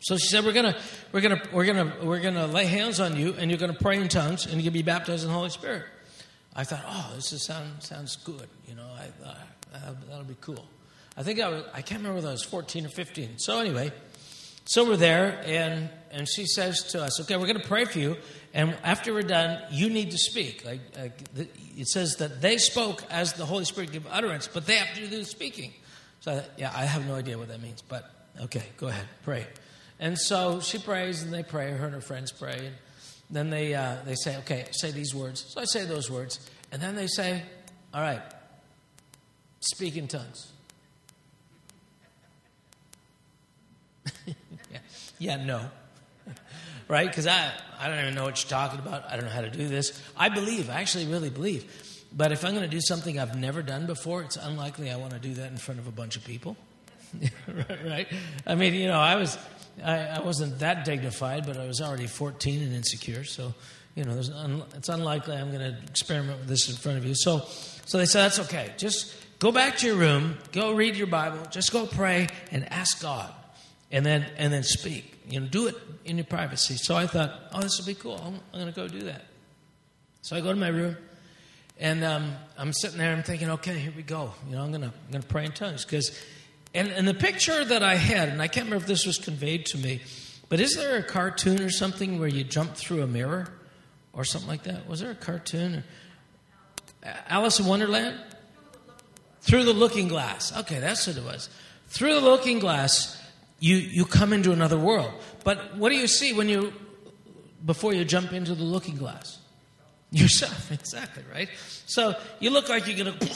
[0.02, 0.78] So she said, "We're gonna,
[1.14, 4.10] we're gonna, we're gonna, we're gonna lay hands on you, and you're gonna pray in
[4.10, 5.86] tongues, and you're gonna be baptized in the Holy Spirit."
[6.54, 9.38] I thought, "Oh, this is sound, sounds good." You know, I thought
[10.10, 10.66] that'll be cool.
[11.18, 13.40] I think I was, I can't remember whether I was 14 or 15.
[13.40, 13.92] So anyway,
[14.66, 18.18] so we're there, and and she says to us, "Okay, we're gonna pray for you,
[18.54, 21.20] and after we're done, you need to speak." Like, like
[21.78, 25.02] it says that they spoke as the Holy Spirit gave utterance, but they have to
[25.02, 25.74] do the speaking.
[26.20, 28.12] So yeah, I have no idea what that means, but
[28.42, 29.48] okay, go ahead, pray.
[30.00, 31.72] And so she prays and they pray.
[31.72, 32.68] Her and her friends pray.
[32.68, 32.76] And
[33.30, 35.46] then they, uh, they say, okay, say these words.
[35.50, 36.40] So I say those words.
[36.72, 37.44] And then they say,
[37.94, 38.22] all right,
[39.60, 40.52] speak in tongues.
[44.72, 44.80] yeah.
[45.20, 45.62] yeah, no.
[46.88, 47.08] right?
[47.08, 49.10] Because I, I don't even know what you're talking about.
[49.10, 50.02] I don't know how to do this.
[50.16, 51.66] I believe, I actually really believe.
[52.12, 55.14] But if I'm going to do something I've never done before, it's unlikely I want
[55.14, 56.56] to do that in front of a bunch of people.
[57.86, 58.08] right?
[58.46, 59.38] I mean, you know, I was
[59.84, 63.24] I, I, wasn't that dignified, but I was already 14 and insecure.
[63.24, 63.54] So,
[63.96, 67.14] you know, it's unlikely I'm going to experiment with this in front of you.
[67.16, 67.44] So,
[67.86, 68.72] so they said, that's okay.
[68.78, 73.02] Just go back to your room, go read your Bible, just go pray and ask
[73.02, 73.32] God,
[73.92, 75.14] and then and then speak.
[75.30, 75.76] You know, do it
[76.06, 76.76] in your privacy.
[76.76, 78.16] So I thought, oh, this will be cool.
[78.16, 79.26] I'm, I'm going to go do that.
[80.22, 80.96] So I go to my room,
[81.80, 83.12] and um, I'm sitting there.
[83.12, 84.32] I'm thinking, okay, here we go.
[84.50, 86.18] You know, I'm going to going to pray in tongues because
[86.74, 89.66] and, and the picture that I had, and I can't remember if this was conveyed
[89.68, 90.02] to me,
[90.50, 93.50] but is there a cartoon or something where you jump through a mirror
[94.14, 94.88] or something like that?
[94.88, 95.76] Was there a cartoon?
[95.76, 95.84] Or,
[97.28, 98.20] Alice in Wonderland?
[99.42, 100.56] Through the looking glass.
[100.56, 101.50] Okay, that's what it was.
[101.88, 103.17] Through the looking glass,
[103.60, 105.12] you, you come into another world.
[105.44, 106.74] But what do you see when you
[107.66, 109.40] before you jump into the looking glass?
[110.12, 111.50] Yourself, exactly, right?
[111.86, 113.36] So you look like you're going to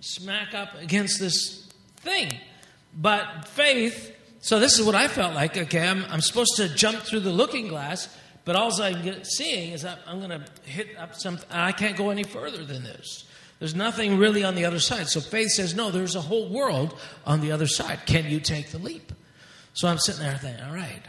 [0.00, 1.66] smack up against this
[1.98, 2.38] thing.
[2.96, 5.56] But faith, so this is what I felt like.
[5.56, 9.82] Okay, I'm, I'm supposed to jump through the looking glass, but all I'm seeing is
[9.82, 11.48] that I'm going to hit up something.
[11.50, 13.24] I can't go any further than this.
[13.58, 15.08] There's nothing really on the other side.
[15.08, 18.00] So faith says, no, there's a whole world on the other side.
[18.06, 19.12] Can you take the leap?
[19.76, 21.02] So I'm sitting there thinking, all right,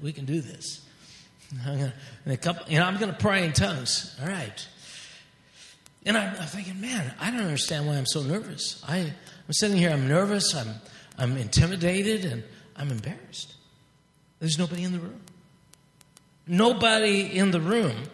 [0.00, 0.80] we can do this.
[1.66, 1.92] I'm gonna,
[2.24, 4.16] a couple, you know, I'm going to pray in tongues.
[4.22, 4.68] All right.
[6.06, 8.82] And I'm, I'm, thinking, man, I don't understand why I'm so nervous.
[8.88, 10.76] I, I'm sitting here, I'm nervous, I'm,
[11.18, 12.42] I'm intimidated, and
[12.74, 13.52] I'm embarrassed.
[14.40, 15.20] There's nobody in the room.
[16.46, 18.04] Nobody in the room,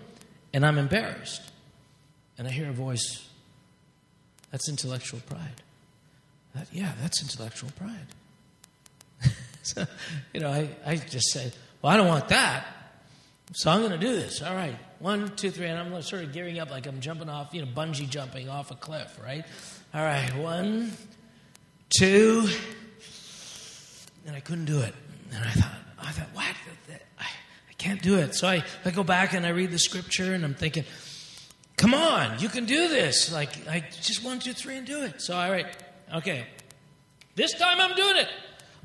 [0.52, 1.42] and I'm embarrassed.
[2.38, 3.24] And I hear a voice
[4.50, 5.62] that's intellectual pride.
[6.56, 8.08] That, yeah, that's intellectual pride.
[9.66, 9.86] so,
[10.32, 12.66] you know, I, I just said, well, I don't want that.
[13.54, 14.42] So I'm going to do this.
[14.42, 14.76] All right.
[14.98, 15.66] One, two, three.
[15.66, 18.70] And I'm sort of gearing up like I'm jumping off, you know, bungee jumping off
[18.70, 19.44] a cliff, right?
[19.92, 20.34] All right.
[20.36, 20.92] One,
[21.90, 22.48] two.
[24.26, 24.94] And I couldn't do it.
[25.32, 26.54] And I thought, I thought, what?
[27.18, 28.34] I, I can't do it.
[28.34, 30.84] So I, I go back and I read the scripture and I'm thinking,
[31.82, 33.32] Come on, you can do this.
[33.32, 35.20] Like, I just one, two, three, and do it.
[35.20, 35.66] So, all right,
[36.14, 36.46] okay.
[37.34, 38.28] This time I'm doing it.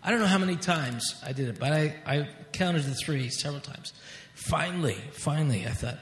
[0.04, 3.30] I don't know how many times I did it, but I, I counted the three
[3.30, 3.94] several times.
[4.34, 5.98] Finally, finally, I thought,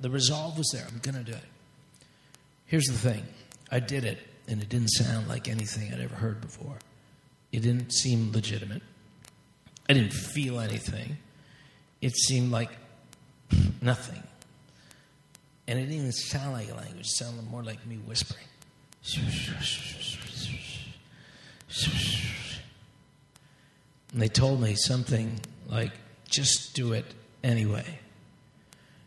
[0.00, 0.86] the resolve was there.
[0.88, 1.44] I'm going to do it.
[2.66, 3.24] Here's the thing
[3.70, 6.76] I did it, and it didn't sound like anything I'd ever heard before.
[7.52, 8.82] It didn't seem legitimate.
[9.88, 11.16] I didn't feel anything.
[12.00, 12.70] It seemed like
[13.82, 14.22] nothing.
[15.66, 18.44] And it didn't even sound like a language, it sounded more like me whispering.
[24.20, 25.92] And they told me something like,
[26.28, 27.06] just do it
[27.42, 27.86] anyway.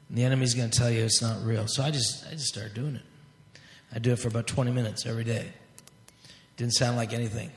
[0.09, 1.67] And the enemy's going to tell you it's not real.
[1.67, 3.03] So I just, I just started doing it.
[3.93, 5.53] I do it for about 20 minutes every day.
[6.57, 7.51] Didn't sound like anything.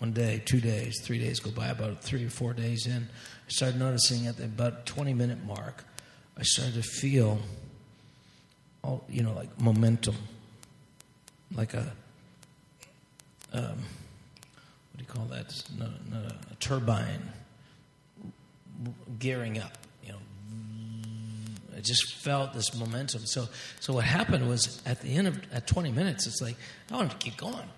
[0.00, 3.06] One day, two days, three days go by, about three or four days in,
[3.46, 5.84] I started noticing at the about 20 minute mark,
[6.36, 7.38] I started to feel
[8.82, 10.16] all, you know, like momentum,
[11.54, 11.92] like a,
[13.52, 13.78] um,
[15.00, 15.62] do you call that?
[16.50, 17.22] A turbine
[19.18, 19.78] gearing up.
[20.04, 20.18] You know,
[21.74, 23.24] I just felt this momentum.
[23.24, 23.46] So,
[23.80, 26.56] so what happened was at the end of at 20 minutes, it's like
[26.90, 27.68] I want to keep going,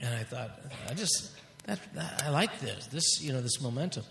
[0.00, 0.58] and I thought
[0.88, 1.32] I just
[1.66, 4.04] that, that I like this, this you know, this momentum.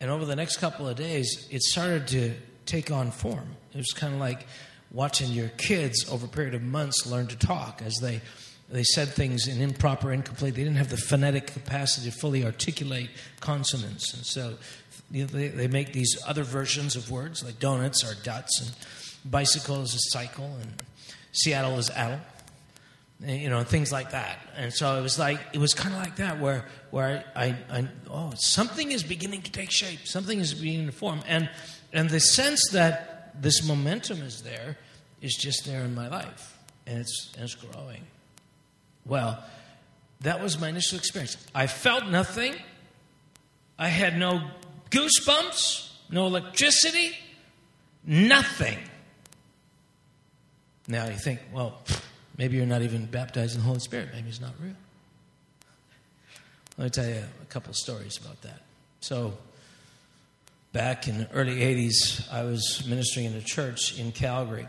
[0.00, 2.34] And over the next couple of days, it started to
[2.66, 3.54] take on form.
[3.72, 4.46] It was kind of like
[4.90, 8.20] watching your kids over a period of months learn to talk as they
[8.72, 10.54] they said things in improper, incomplete.
[10.54, 13.10] They didn't have the phonetic capacity to fully articulate
[13.40, 14.54] consonants, and so
[15.10, 19.30] you know, they, they make these other versions of words like donuts are duts, and
[19.30, 20.72] bicycle is a cycle, and
[21.32, 22.20] Seattle is addle,
[23.26, 24.38] eh, you know, things like that.
[24.56, 27.78] And so it was like it was kind of like that, where where I, I,
[27.78, 31.50] I oh something is beginning to take shape, something is beginning to form, and
[31.92, 34.78] and the sense that this momentum is there,
[35.20, 38.02] is just there in my life, and it's, and it's growing.
[39.04, 39.42] Well,
[40.20, 41.36] that was my initial experience.
[41.54, 42.54] I felt nothing.
[43.78, 44.42] I had no
[44.90, 47.12] goosebumps, no electricity,
[48.04, 48.78] nothing.
[50.86, 51.80] Now you think, well,
[52.36, 54.10] maybe you're not even baptized in the Holy Spirit.
[54.14, 54.74] Maybe it's not real.
[56.78, 58.62] Let me tell you a couple stories about that.
[59.00, 59.34] So,
[60.72, 64.66] back in the early 80s, I was ministering in a church in Calgary.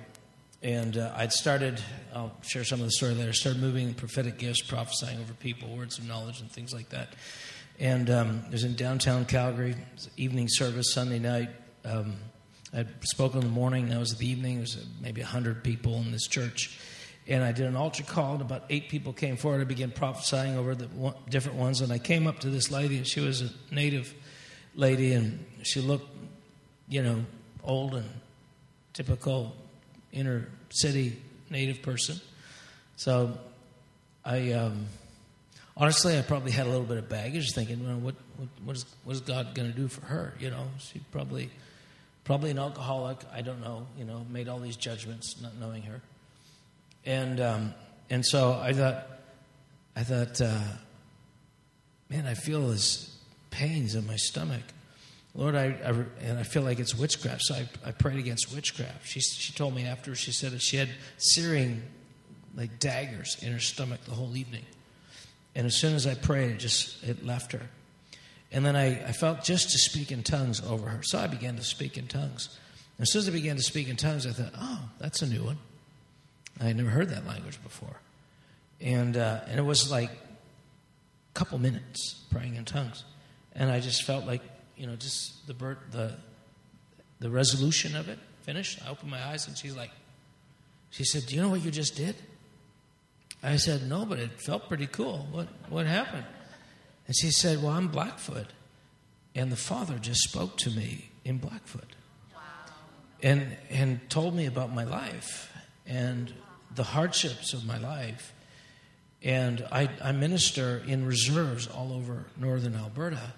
[0.63, 1.81] And uh, I'd started,
[2.15, 5.97] I'll share some of the story later, started moving prophetic gifts, prophesying over people, words
[5.97, 7.09] of knowledge, and things like that.
[7.79, 9.75] And um, it was in downtown Calgary,
[10.15, 11.49] evening service Sunday night.
[11.83, 12.15] Um,
[12.73, 14.55] I spoke in the morning, that was the evening.
[14.55, 16.79] There was maybe 100 people in this church.
[17.27, 19.59] And I did an altar call, and about eight people came forward.
[19.59, 21.81] I began prophesying over the one, different ones.
[21.81, 24.13] And I came up to this lady, and she was a native
[24.75, 26.07] lady, and she looked,
[26.87, 27.25] you know,
[27.65, 28.09] old and
[28.93, 29.55] typical
[30.13, 32.19] inner city native person.
[32.95, 33.37] So
[34.23, 34.85] I, um,
[35.75, 38.85] honestly, I probably had a little bit of baggage, thinking, well, what, what, what is,
[39.03, 40.33] what is God going to do for her?
[40.39, 41.49] You know, she probably,
[42.23, 43.19] probably an alcoholic.
[43.33, 43.87] I don't know.
[43.97, 46.01] You know, made all these judgments, not knowing her.
[47.05, 47.73] And um,
[48.09, 49.07] and so I thought,
[49.95, 50.61] I thought, uh,
[52.09, 53.13] man, I feel this
[53.51, 54.63] pains in my stomach.
[55.35, 55.89] Lord, I, I,
[56.21, 57.41] and I feel like it's witchcraft.
[57.43, 59.07] So I, I prayed against witchcraft.
[59.07, 61.81] She, she told me after, she said that she had searing,
[62.55, 64.65] like daggers in her stomach the whole evening.
[65.55, 67.61] And as soon as I prayed, it just, it left her.
[68.51, 71.01] And then I, I felt just to speak in tongues over her.
[71.01, 72.59] So I began to speak in tongues.
[72.97, 75.27] And as soon as I began to speak in tongues, I thought, oh, that's a
[75.27, 75.57] new one.
[76.61, 77.99] I had never heard that language before.
[78.79, 83.03] And, uh, and it was like a couple minutes praying in tongues
[83.55, 84.41] and I just felt like
[84.83, 86.11] you know just the bird, the
[87.21, 88.81] the resolution of it finished.
[88.85, 89.91] I opened my eyes and she's like,
[90.89, 92.17] She said, Do you know what you just did?
[93.41, 95.25] I said, No, but it felt pretty cool.
[95.31, 96.25] What, what happened?
[97.07, 98.47] And she said, Well, I'm Blackfoot.
[99.33, 101.95] And the Father just spoke to me in Blackfoot
[103.21, 105.49] and, and told me about my life
[105.87, 106.33] and
[106.75, 108.33] the hardships of my life.
[109.21, 113.31] And I, I minister in reserves all over northern Alberta.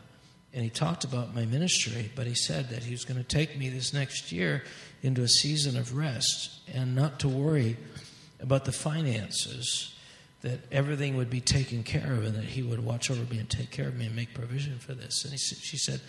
[0.56, 3.58] And he talked about my ministry, but he said that he was going to take
[3.58, 4.64] me this next year
[5.04, 7.76] into a season of rest and not to worry
[8.40, 9.94] about the finances,
[10.44, 13.50] that everything would be taken care of and that he would watch over me and
[13.50, 15.26] take care of me and make provision for this.
[15.26, 16.00] And he, she said,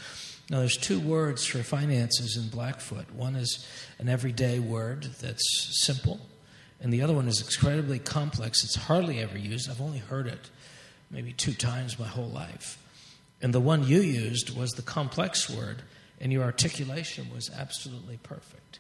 [0.49, 3.11] Now there's two words for finances in Blackfoot.
[3.11, 3.67] One is
[3.99, 6.21] an everyday word that's simple,
[6.81, 8.63] and the other one is incredibly complex.
[8.63, 9.69] It's hardly ever used.
[9.69, 10.51] I've only heard it
[11.11, 12.79] maybe two times my whole life.
[13.43, 15.83] And the one you used was the complex word,
[16.21, 18.79] and your articulation was absolutely perfect.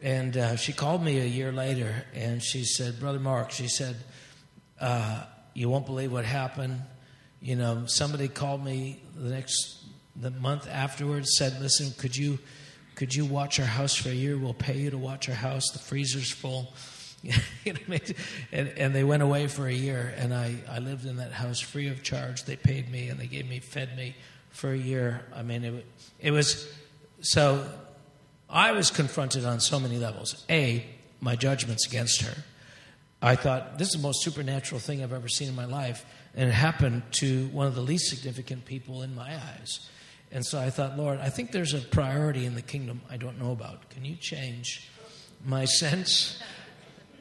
[0.00, 3.96] And uh, she called me a year later and she said, Brother Mark, she said,
[4.80, 6.82] uh, You won't believe what happened.
[7.40, 9.84] You know, somebody called me the next
[10.14, 12.38] the month afterwards, said, Listen, could you
[12.94, 14.36] could you watch our house for a year?
[14.36, 15.70] We'll pay you to watch our house.
[15.72, 16.72] The freezer's full.
[18.52, 21.60] and, and they went away for a year, and I, I lived in that house
[21.60, 22.44] free of charge.
[22.44, 24.14] They paid me, and they gave me, fed me
[24.50, 25.24] for a year.
[25.34, 25.86] I mean, it,
[26.20, 26.72] it was
[27.20, 27.66] so
[28.48, 30.44] I was confronted on so many levels.
[30.48, 30.84] A,
[31.20, 32.44] my judgments against her.
[33.20, 36.06] I thought, this is the most supernatural thing I've ever seen in my life.
[36.34, 39.90] And it happened to one of the least significant people in my eyes.
[40.30, 43.38] And so I thought, Lord, I think there's a priority in the kingdom I don't
[43.38, 43.90] know about.
[43.90, 44.88] Can you change
[45.44, 46.42] my sense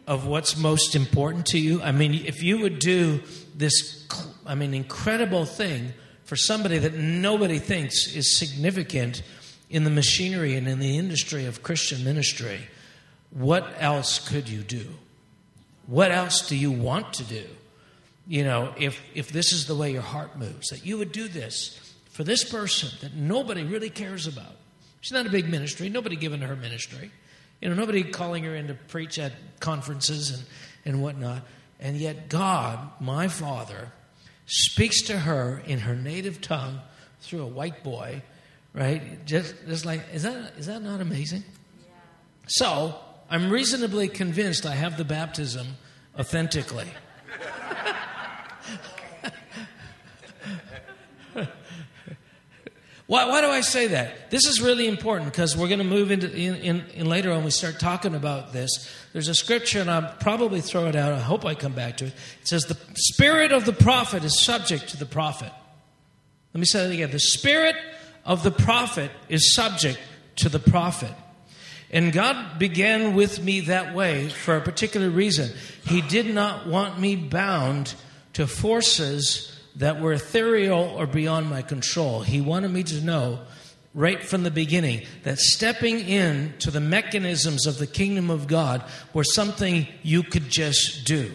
[0.07, 1.81] of what's most important to you?
[1.81, 3.21] I mean, if you would do
[3.53, 4.07] this,
[4.45, 5.93] I mean, incredible thing
[6.23, 9.21] for somebody that nobody thinks is significant
[9.69, 12.59] in the machinery and in the industry of Christian ministry,
[13.31, 14.87] what else could you do?
[15.87, 17.45] What else do you want to do?
[18.27, 21.27] You know, if, if this is the way your heart moves, that you would do
[21.27, 24.55] this for this person that nobody really cares about.
[25.01, 27.11] She's not a big ministry, nobody giving her ministry.
[27.61, 30.43] You know, nobody calling her in to preach at conferences and,
[30.85, 31.43] and whatnot.
[31.79, 33.91] And yet, God, my Father,
[34.45, 36.79] speaks to her in her native tongue
[37.21, 38.21] through a white boy
[38.77, 39.25] right?
[39.25, 41.43] Just, just like, is that, is that not amazing?
[41.81, 41.93] Yeah.
[42.47, 42.95] So,
[43.29, 45.67] I'm reasonably convinced I have the baptism
[46.17, 46.87] authentically.
[53.07, 54.29] why, why do I say that?
[54.31, 57.45] This is really important because we're going to move into in, in, in, later when
[57.45, 58.69] we start talking about this.
[59.13, 61.13] There's a scripture, and I'll probably throw it out.
[61.13, 62.13] I hope I come back to it.
[62.41, 65.51] It says, The spirit of the prophet is subject to the prophet.
[66.53, 67.11] Let me say that again.
[67.11, 67.77] The spirit
[68.25, 69.99] of the prophet is subject
[70.37, 71.13] to the prophet.
[71.89, 75.49] And God began with me that way for a particular reason.
[75.85, 77.95] He did not want me bound
[78.33, 82.21] to forces that were ethereal or beyond my control.
[82.21, 83.39] He wanted me to know
[83.93, 89.23] right from the beginning that stepping into the mechanisms of the kingdom of God were
[89.23, 91.31] something you could just do.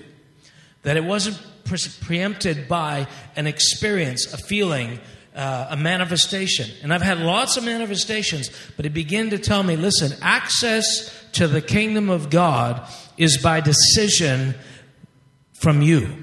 [0.82, 5.00] That it wasn't pre- preempted by an experience, a feeling,
[5.34, 6.68] uh, a manifestation.
[6.82, 11.48] And I've had lots of manifestations, but he began to tell me listen, access to
[11.48, 12.86] the kingdom of God
[13.16, 14.54] is by decision
[15.52, 16.21] from you,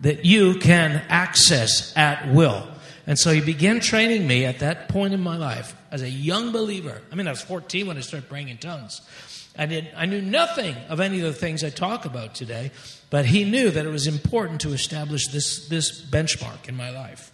[0.00, 2.66] that you can access at will.
[3.06, 6.52] And so he began training me at that point in my life as a young
[6.52, 7.00] believer.
[7.10, 9.00] I mean, I was 14 when I started praying in tongues.
[9.56, 12.70] I, did, I knew nothing of any of the things I talk about today,
[13.10, 17.32] but he knew that it was important to establish this, this benchmark in my life.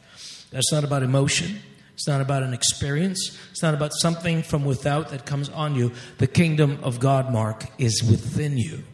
[0.50, 1.58] That's not about emotion.
[1.94, 3.38] It's not about an experience.
[3.50, 5.92] It's not about something from without that comes on you.
[6.18, 8.84] The kingdom of God, Mark, is within you.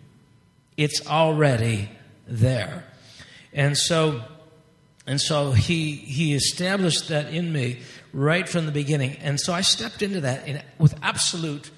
[0.76, 1.90] It's already
[2.26, 2.84] there.
[3.52, 4.22] And so
[5.06, 7.80] and so he he established that in me
[8.12, 9.16] right from the beginning.
[9.22, 11.70] And so I stepped into that in, with absolute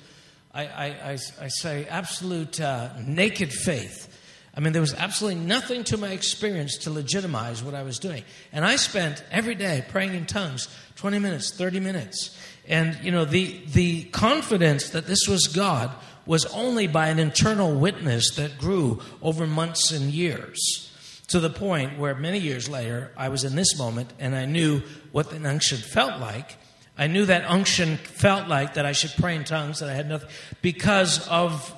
[0.54, 4.12] I, I, I, I say absolute uh, naked faith
[4.54, 8.22] I mean, there was absolutely nothing to my experience to legitimize what I was doing.
[8.52, 12.36] And I spent every day praying in tongues 20 minutes, 30 minutes.
[12.68, 15.90] And, you know, the, the confidence that this was God
[16.26, 20.91] was only by an internal witness that grew over months and years.
[21.32, 24.82] To the point where many years later, I was in this moment and I knew
[25.12, 26.58] what the unction felt like.
[26.98, 30.10] I knew that unction felt like that I should pray in tongues, that I had
[30.10, 30.28] nothing,
[30.60, 31.74] because of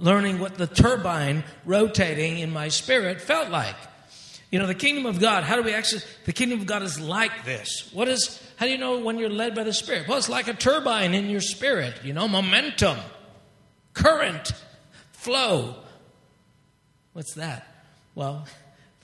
[0.00, 3.76] learning what the turbine rotating in my spirit felt like.
[4.50, 6.98] You know, the kingdom of God, how do we actually, the kingdom of God is
[6.98, 7.88] like this.
[7.92, 10.08] What is, how do you know when you're led by the Spirit?
[10.08, 12.98] Well, it's like a turbine in your spirit, you know, momentum,
[13.92, 14.50] current,
[15.12, 15.76] flow.
[17.12, 17.68] What's that?
[18.16, 18.46] Well,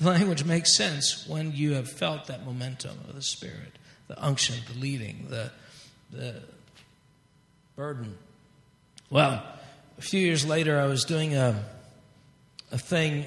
[0.01, 3.79] language makes sense when you have felt that momentum of the Spirit,
[4.09, 5.51] the unction, the leading, the,
[6.11, 6.43] the
[7.77, 8.17] burden.
[9.11, 9.43] Well,
[9.99, 11.65] a few years later, I was doing a,
[12.73, 13.27] a thing.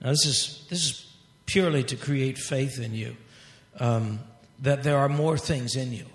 [0.00, 1.12] Now, this is, this is
[1.46, 3.16] purely to create faith in you,
[3.80, 4.20] um,
[4.60, 6.06] that there are more things in you.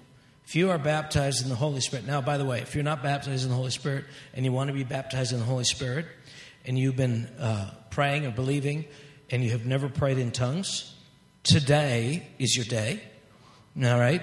[0.45, 3.03] If you are baptized in the Holy Spirit, now, by the way, if you're not
[3.03, 6.05] baptized in the Holy Spirit and you want to be baptized in the Holy Spirit
[6.65, 8.85] and you've been uh, praying or believing
[9.29, 10.93] and you have never prayed in tongues,
[11.43, 13.01] today is your day.
[13.77, 14.21] All right?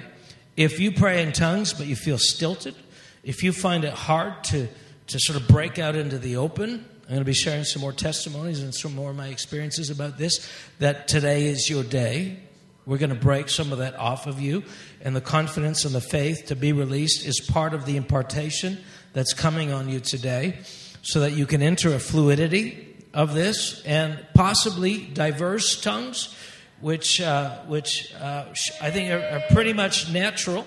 [0.56, 2.74] If you pray in tongues but you feel stilted,
[3.22, 4.68] if you find it hard to,
[5.08, 7.92] to sort of break out into the open, I'm going to be sharing some more
[7.92, 10.50] testimonies and some more of my experiences about this.
[10.78, 12.38] That today is your day.
[12.86, 14.64] We're going to break some of that off of you.
[15.02, 18.78] And the confidence and the faith to be released is part of the impartation
[19.12, 20.58] that's coming on you today
[21.02, 22.83] so that you can enter a fluidity
[23.14, 26.34] of this and possibly diverse tongues,
[26.80, 28.44] which, uh, which uh,
[28.82, 30.66] I think are, are pretty much natural.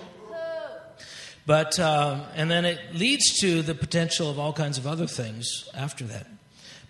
[1.46, 5.66] But, um, and then it leads to the potential of all kinds of other things
[5.74, 6.26] after that.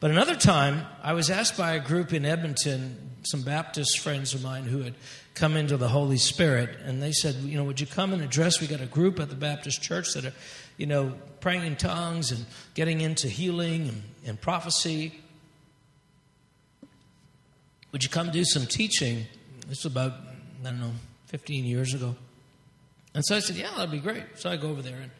[0.01, 4.43] But another time, I was asked by a group in Edmonton, some Baptist friends of
[4.43, 4.94] mine who had
[5.35, 8.60] come into the Holy Spirit, and they said, you know, would you come and address?
[8.60, 10.32] We got a group at the Baptist church that are,
[10.76, 12.44] you know, praying in tongues and
[12.74, 15.20] getting into healing and, and prophecy.
[17.93, 19.27] Would you come do some teaching?
[19.66, 20.12] This was about,
[20.60, 20.93] I don't know,
[21.27, 22.15] 15 years ago.
[23.15, 24.24] And so I said, Yeah, that'd be great.
[24.36, 25.10] So I go over there and,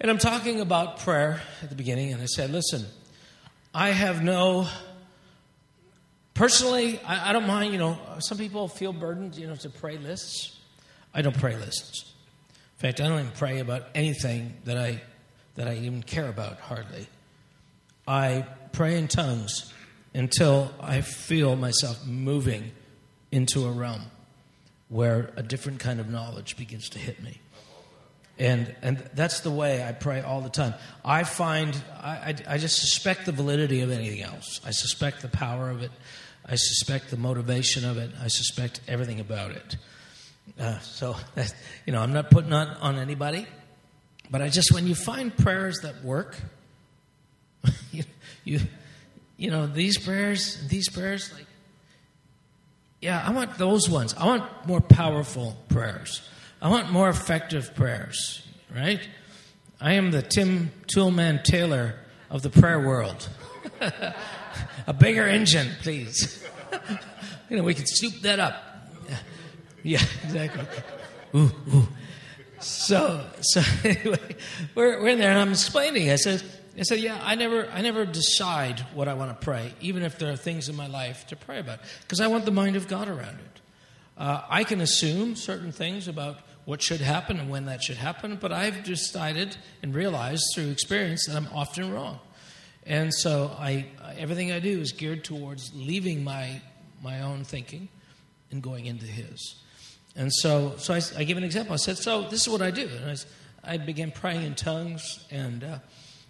[0.00, 2.86] and I'm talking about prayer at the beginning, and I said, Listen,
[3.74, 4.66] I have no,
[6.32, 9.98] personally, I, I don't mind, you know, some people feel burdened, you know, to pray
[9.98, 10.58] lists.
[11.12, 12.12] I don't pray lists.
[12.78, 15.02] In fact, I don't even pray about anything that I,
[15.54, 17.06] that I even care about, hardly.
[18.06, 19.72] I pray in tongues
[20.14, 22.70] until I feel myself moving
[23.32, 24.02] into a realm
[24.88, 27.40] where a different kind of knowledge begins to hit me.
[28.38, 30.74] And, and that's the way I pray all the time.
[31.04, 34.60] I find, I, I, I, just suspect the validity of anything else.
[34.66, 35.92] I suspect the power of it.
[36.44, 38.10] I suspect the motivation of it.
[38.20, 39.76] I suspect everything about it.
[40.58, 41.16] Uh, so,
[41.86, 43.46] you know, I'm not putting on, on anybody,
[44.30, 46.36] but I just, when you find prayers that work,
[47.92, 48.02] you,
[48.42, 48.60] you,
[49.36, 51.46] you know, these prayers, these prayers, like,
[53.00, 54.14] yeah, I want those ones.
[54.14, 56.22] I want more powerful prayers.
[56.62, 59.00] I want more effective prayers, right?
[59.80, 61.96] I am the Tim Toolman Taylor
[62.30, 63.28] of the prayer world.
[64.86, 66.42] a bigger engine, please.
[67.50, 68.62] you know, we can soup that up.
[69.86, 70.64] Yeah, exactly.
[71.34, 71.86] Ooh, ooh.
[72.58, 74.36] So, so anyway,
[74.74, 76.08] we're, we're in there, and I'm explaining.
[76.10, 76.42] I said,
[76.76, 80.18] I said, yeah, I never, I never decide what I want to pray, even if
[80.18, 82.88] there are things in my life to pray about, because I want the mind of
[82.88, 83.60] God around it.
[84.18, 88.38] Uh, I can assume certain things about what should happen and when that should happen,
[88.40, 92.18] but I've decided and realized through experience that I'm often wrong.
[92.86, 93.86] And so I,
[94.16, 96.60] everything I do is geared towards leaving my,
[97.02, 97.88] my own thinking
[98.50, 99.56] and going into His.
[100.16, 101.74] And so, so I, I give an example.
[101.74, 102.88] I said, so this is what I do.
[102.88, 103.10] And
[103.64, 105.62] I, I began praying in tongues and...
[105.62, 105.78] Uh,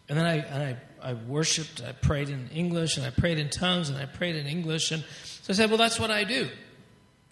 [0.09, 3.49] and then I, and I, I worshiped, I prayed in English, and I prayed in
[3.51, 4.91] tongues, and I prayed in English.
[4.91, 5.03] And
[5.43, 6.49] so I said, Well, that's what I do.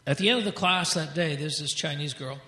[0.07, 2.39] At the end of the class that day, there's this Chinese girl,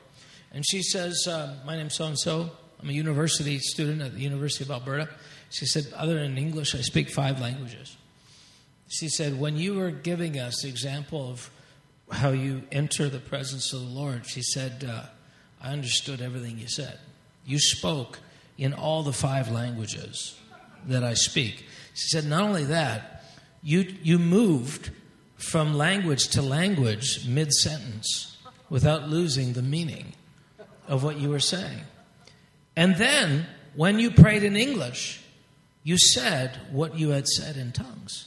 [0.53, 2.51] and she says, uh, My name's so and so.
[2.81, 5.09] I'm a university student at the University of Alberta.
[5.51, 7.97] She said, Other than English, I speak five languages.
[8.89, 11.51] She said, When you were giving us the example of
[12.11, 15.05] how you enter the presence of the Lord, she said, uh,
[15.61, 16.99] I understood everything you said.
[17.47, 18.19] You spoke
[18.57, 20.39] in all the five languages
[20.87, 21.65] that I speak.
[21.95, 23.25] She said, not only that,
[23.63, 24.91] you, you moved
[25.37, 28.37] from language to language mid sentence
[28.71, 30.13] without losing the meaning
[30.89, 31.81] of what you were saying.
[32.77, 35.21] And then, when you prayed in English,
[35.83, 38.27] you said what you had said in tongues.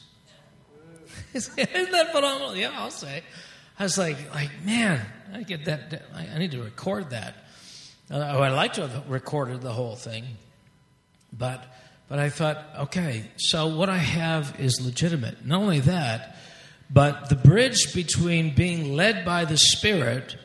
[1.33, 2.55] Isn't that phenomenal?
[2.55, 3.23] Yeah, I'll say.
[3.79, 6.03] I was like, like, man, I get that.
[6.13, 7.35] I need to record that.
[8.09, 10.25] Uh, I'd like to have recorded the whole thing,
[11.31, 11.63] but
[12.09, 15.45] but I thought, okay, so what I have is legitimate.
[15.45, 16.37] Not only that,
[16.89, 20.37] but the bridge between being led by the Spirit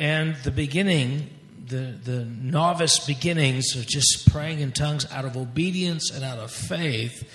[0.00, 1.28] and the beginning,
[1.66, 6.50] the, the novice beginnings of just praying in tongues out of obedience and out of
[6.50, 7.28] faith,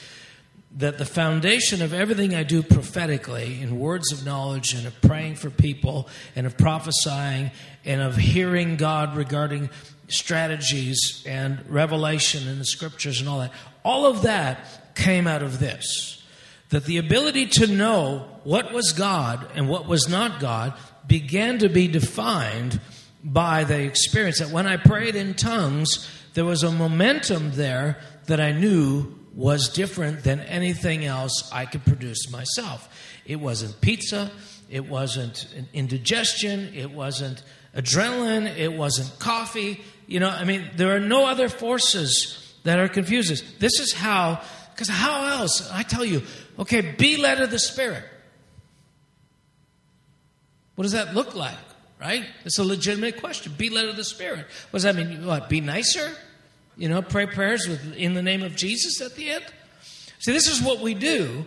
[0.78, 5.36] that the foundation of everything I do prophetically in words of knowledge and of praying
[5.36, 7.52] for people and of prophesying
[7.86, 9.70] and of hearing God regarding
[10.08, 13.54] strategies and revelation in the scriptures and all that.
[13.84, 16.24] All of that came out of this.
[16.70, 20.74] That the ability to know what was God and what was not God
[21.06, 22.80] began to be defined
[23.24, 24.40] by the experience.
[24.40, 29.70] That when I prayed in tongues, there was a momentum there that I knew was
[29.70, 32.88] different than anything else I could produce myself.
[33.26, 34.32] It wasn't pizza,
[34.70, 37.44] it wasn't indigestion, it wasn't
[37.76, 39.82] adrenaline, it wasn't coffee.
[40.08, 43.60] You know, I mean, there are no other forces that are confused.
[43.60, 44.42] This is how,
[44.74, 45.70] because how else?
[45.72, 46.22] I tell you,
[46.60, 48.04] okay, be led of the Spirit.
[50.76, 51.58] What does that look like,
[52.00, 52.26] right?
[52.46, 53.54] It's a legitimate question.
[53.58, 54.46] Be led of the Spirit.
[54.70, 55.26] What does that mean?
[55.26, 56.12] What, be nicer?
[56.78, 59.46] You know, pray prayers with in the name of Jesus at the end?
[60.20, 61.46] See, this is what we do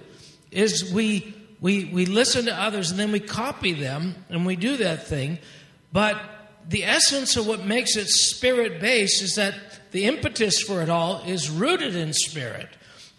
[0.50, 4.76] is we we we listen to others and then we copy them and we do
[4.78, 5.38] that thing.
[5.92, 6.20] But
[6.68, 9.54] the essence of what makes it spirit based is that
[9.92, 12.68] the impetus for it all is rooted in spirit,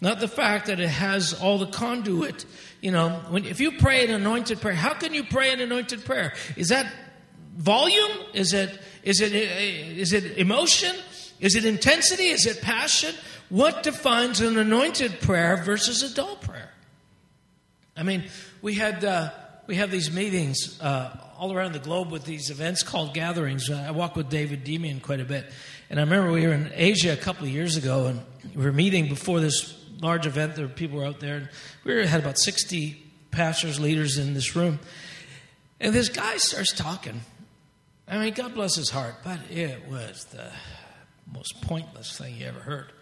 [0.00, 2.44] not the fact that it has all the conduit.
[2.80, 6.04] You know, when, if you pray an anointed prayer, how can you pray an anointed
[6.04, 6.34] prayer?
[6.56, 6.86] Is that
[7.56, 8.12] volume?
[8.32, 10.94] Is it is it is it emotion?
[11.40, 12.28] Is it intensity?
[12.28, 13.14] Is it passion?
[13.48, 16.70] What defines an anointed prayer versus a dull prayer?
[17.96, 18.24] I mean,
[18.62, 19.30] we had uh,
[19.66, 23.70] we have these meetings uh, all around the globe with these events called gatherings.
[23.70, 25.50] I walk with David Demian quite a bit,
[25.90, 28.20] and I remember we were in Asia a couple of years ago, and
[28.54, 30.56] we were meeting before this large event.
[30.56, 31.48] There were people out there, and
[31.84, 34.78] we had about sixty pastors, leaders in this room,
[35.80, 37.20] and this guy starts talking.
[38.06, 40.50] I mean, God bless his heart, but it was the
[41.32, 42.92] most pointless thing you ever heard.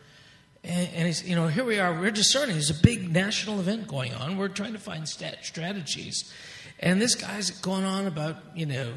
[0.65, 2.55] And, and he's, you know, here we are, we're discerning.
[2.55, 4.37] There's a big national event going on.
[4.37, 6.33] We're trying to find stat- strategies.
[6.81, 8.93] And this guy's going on about, you know,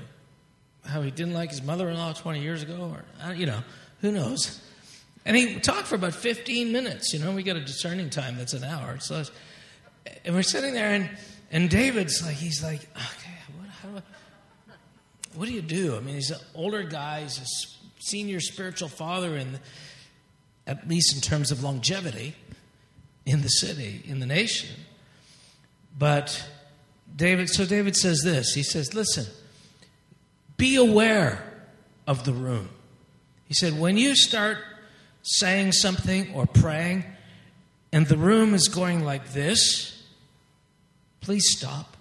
[0.86, 3.62] how he didn't like his mother in law 20 years ago, or, uh, you know,
[4.02, 4.62] who knows.
[5.26, 7.14] And he talked for about 15 minutes.
[7.14, 9.00] You know, we got a discerning time that's an hour.
[9.00, 9.24] So,
[10.26, 11.10] and we're sitting there, and,
[11.52, 14.02] and David's like, he's like, okay, what, how,
[15.36, 15.96] what do you do?
[15.96, 19.60] I mean, he's an older guy, he's senior spiritual father in
[20.66, 22.36] at least in terms of longevity
[23.26, 24.70] in the city, in the nation.
[25.98, 26.48] But
[27.16, 29.26] David, so David says this he says, Listen,
[30.58, 31.44] be aware
[32.08, 32.70] of the room.
[33.46, 34.58] He said, When you start
[35.22, 37.04] saying something or praying,
[37.92, 40.04] and the room is going like this,
[41.22, 41.98] please stop.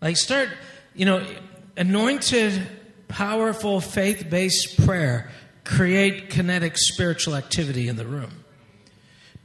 [0.00, 0.50] Like, start,
[0.94, 1.26] you know,
[1.76, 2.66] anointed
[3.14, 5.30] powerful faith based prayer
[5.62, 8.44] create kinetic spiritual activity in the room.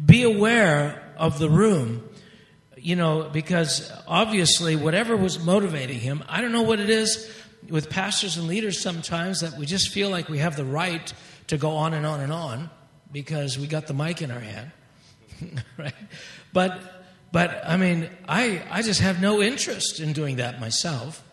[0.03, 2.03] Be aware of the room,
[2.77, 7.31] you know, because obviously, whatever was motivating him, I don't know what it is
[7.69, 11.13] with pastors and leaders sometimes that we just feel like we have the right
[11.47, 12.71] to go on and on and on
[13.11, 14.71] because we got the mic in our hand,
[15.77, 15.93] right?
[16.53, 16.81] But,
[17.31, 21.23] but I mean, I, I just have no interest in doing that myself.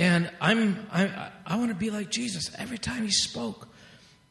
[0.00, 3.68] And I'm, I, I want to be like Jesus every time he spoke.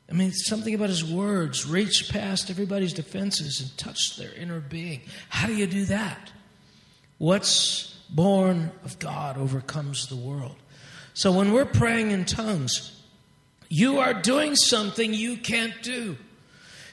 [0.09, 5.01] I mean, something about his words reached past everybody's defenses and touched their inner being.
[5.29, 6.31] How do you do that?
[7.19, 10.55] What's born of God overcomes the world.
[11.13, 12.99] So when we're praying in tongues,
[13.69, 16.17] you are doing something you can't do.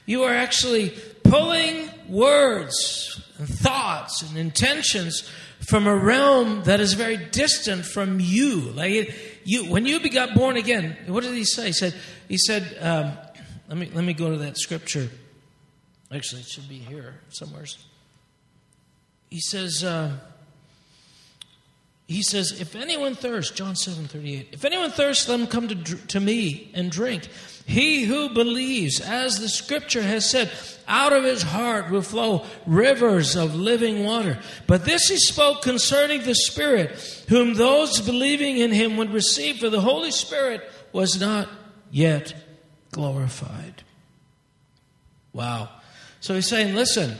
[0.05, 0.93] You are actually
[1.23, 5.27] pulling words and thoughts and intentions
[5.67, 8.61] from a realm that is very distant from you.
[8.71, 11.67] Like it, you, when you got born again, what did he say?
[11.67, 11.93] He said,
[12.29, 13.17] he said, um,
[13.67, 15.09] let me let me go to that scripture.
[16.09, 17.65] Actually, it should be here somewhere.
[19.29, 19.83] He says.
[19.83, 20.17] Uh,
[22.07, 25.75] he says, If anyone thirsts, John 7 38, if anyone thirsts, let him come to,
[25.75, 27.27] to me and drink.
[27.67, 30.49] He who believes, as the scripture has said,
[30.87, 34.39] out of his heart will flow rivers of living water.
[34.67, 36.91] But this he spoke concerning the Spirit,
[37.27, 40.63] whom those believing in him would receive, for the Holy Spirit
[40.93, 41.49] was not
[41.91, 42.33] yet
[42.93, 43.83] glorified.
[45.33, 45.67] Wow.
[46.21, 47.17] So he's saying, listen,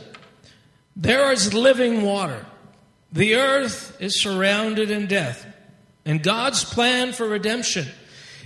[0.96, 2.46] there is living water.
[3.12, 5.44] The earth is surrounded in death.
[6.06, 7.86] And God's plan for redemption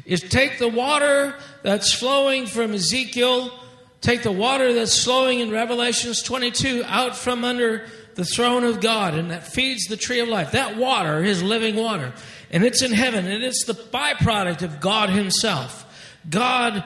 [0.05, 3.53] is take the water that's flowing from Ezekiel,
[4.01, 9.15] take the water that's flowing in Revelations 22 out from under the throne of God,
[9.15, 10.53] and that feeds the tree of life.
[10.53, 12.13] That water is living water,
[12.51, 15.87] and it's in heaven, and it's the byproduct of God Himself.
[16.29, 16.85] God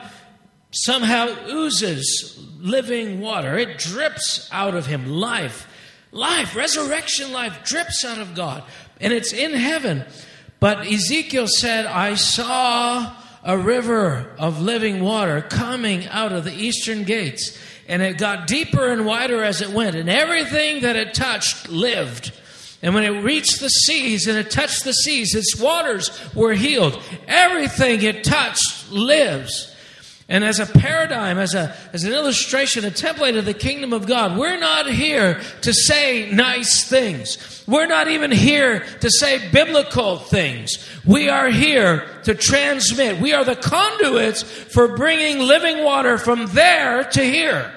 [0.71, 5.67] somehow oozes living water, it drips out of Him life
[6.11, 8.63] life, resurrection life drips out of God,
[8.99, 10.05] and it's in heaven.
[10.59, 17.03] But Ezekiel said, I saw a river of living water coming out of the eastern
[17.03, 17.57] gates.
[17.87, 22.33] And it got deeper and wider as it went, and everything that it touched lived.
[22.81, 27.01] And when it reached the seas and it touched the seas, its waters were healed.
[27.27, 29.73] Everything it touched lives.
[30.29, 34.07] And as a paradigm, as, a, as an illustration, a template of the kingdom of
[34.07, 37.63] God, we're not here to say nice things.
[37.65, 40.85] We're not even here to say biblical things.
[41.05, 43.21] We are here to transmit.
[43.21, 47.73] We are the conduits for bringing living water from there to here.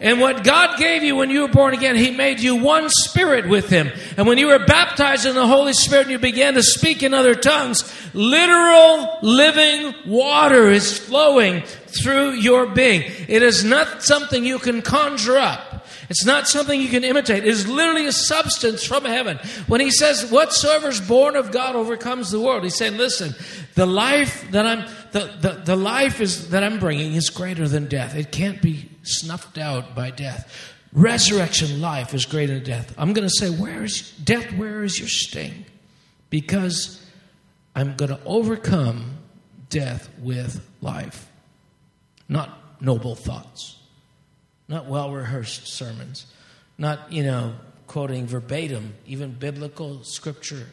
[0.00, 3.46] And what God gave you when you were born again, He made you one spirit
[3.46, 3.88] with Him.
[4.16, 7.14] And when you were baptized in the Holy Spirit and you began to speak in
[7.14, 11.62] other tongues, literal living water is flowing
[12.00, 13.02] through your being.
[13.28, 15.72] It is not something you can conjure up.
[16.08, 17.44] It's not something you can imitate.
[17.44, 19.38] It is literally a substance from heaven.
[19.66, 23.34] When he says, Whatsoever is born of God overcomes the world, he's saying, Listen,
[23.74, 27.86] the life that I'm the, the, the life is that I'm bringing is greater than
[27.86, 28.14] death.
[28.14, 30.52] It can't be snuffed out by death.
[30.92, 32.94] Resurrection life is greater than death.
[32.98, 34.52] I'm going to say, Where is death?
[34.52, 35.64] Where is your sting?
[36.28, 37.04] Because
[37.74, 39.18] I'm going to overcome
[39.70, 41.31] death with life
[42.32, 43.76] not noble thoughts,
[44.66, 46.26] not well rehearsed sermons,
[46.78, 47.54] not, you know,
[47.86, 50.66] quoting verbatim, even biblical scripture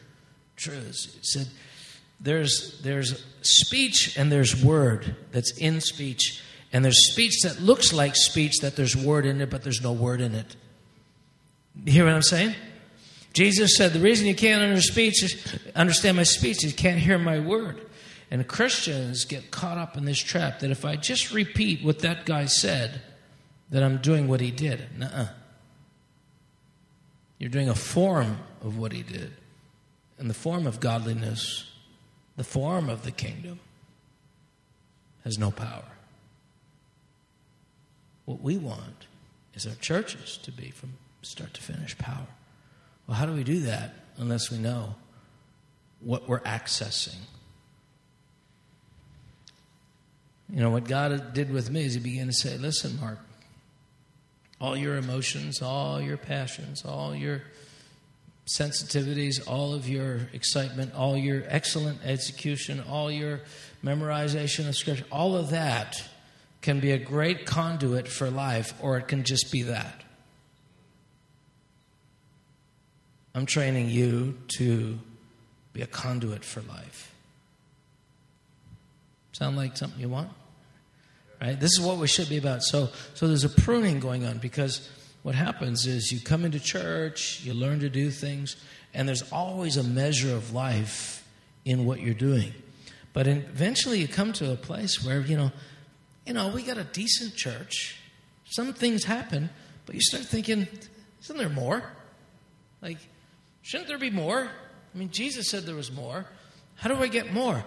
[0.56, 1.14] truths.
[1.14, 1.48] It said,
[2.18, 6.42] there's, there's speech and there's word that's in speech,
[6.72, 9.92] and there's speech that looks like speech that there's word in it, but there's no
[9.92, 10.56] word in it.
[11.84, 12.54] You hear what I'm saying?
[13.34, 14.62] Jesus said, The reason you can't
[15.74, 17.80] understand my speech is you can't hear my word.
[18.30, 22.26] And Christians get caught up in this trap that if I just repeat what that
[22.26, 23.02] guy said,
[23.70, 24.98] that I'm doing what he did.
[24.98, 25.28] Nuh-uh.
[27.38, 29.32] You're doing a form of what he did.
[30.18, 31.70] And the form of godliness,
[32.36, 33.58] the form of the kingdom,
[35.24, 35.84] has no power.
[38.26, 39.06] What we want
[39.54, 40.92] is our churches to be from
[41.22, 42.26] start to finish power.
[43.06, 44.94] Well, how do we do that unless we know
[46.00, 47.18] what we're accessing?
[50.52, 53.18] You know, what God did with me is He began to say, Listen, Mark,
[54.60, 57.42] all your emotions, all your passions, all your
[58.58, 63.40] sensitivities, all of your excitement, all your excellent execution, all your
[63.84, 66.02] memorization of Scripture, all of that
[66.62, 70.02] can be a great conduit for life, or it can just be that.
[73.34, 74.98] I'm training you to
[75.72, 77.14] be a conduit for life.
[79.32, 80.30] Sound like something you want?
[81.40, 81.58] Right?
[81.58, 82.62] This is what we should be about.
[82.62, 84.88] So, so there's a pruning going on because
[85.22, 88.56] what happens is you come into church, you learn to do things,
[88.92, 91.26] and there's always a measure of life
[91.64, 92.52] in what you're doing.
[93.12, 95.50] But eventually you come to a place where, you know,
[96.26, 97.96] you know, we got a decent church.
[98.44, 99.50] Some things happen,
[99.86, 100.68] but you start thinking,
[101.22, 101.82] isn't there more?
[102.82, 102.98] Like,
[103.62, 104.50] shouldn't there be more?
[104.94, 106.26] I mean, Jesus said there was more.
[106.76, 107.64] How do I get more?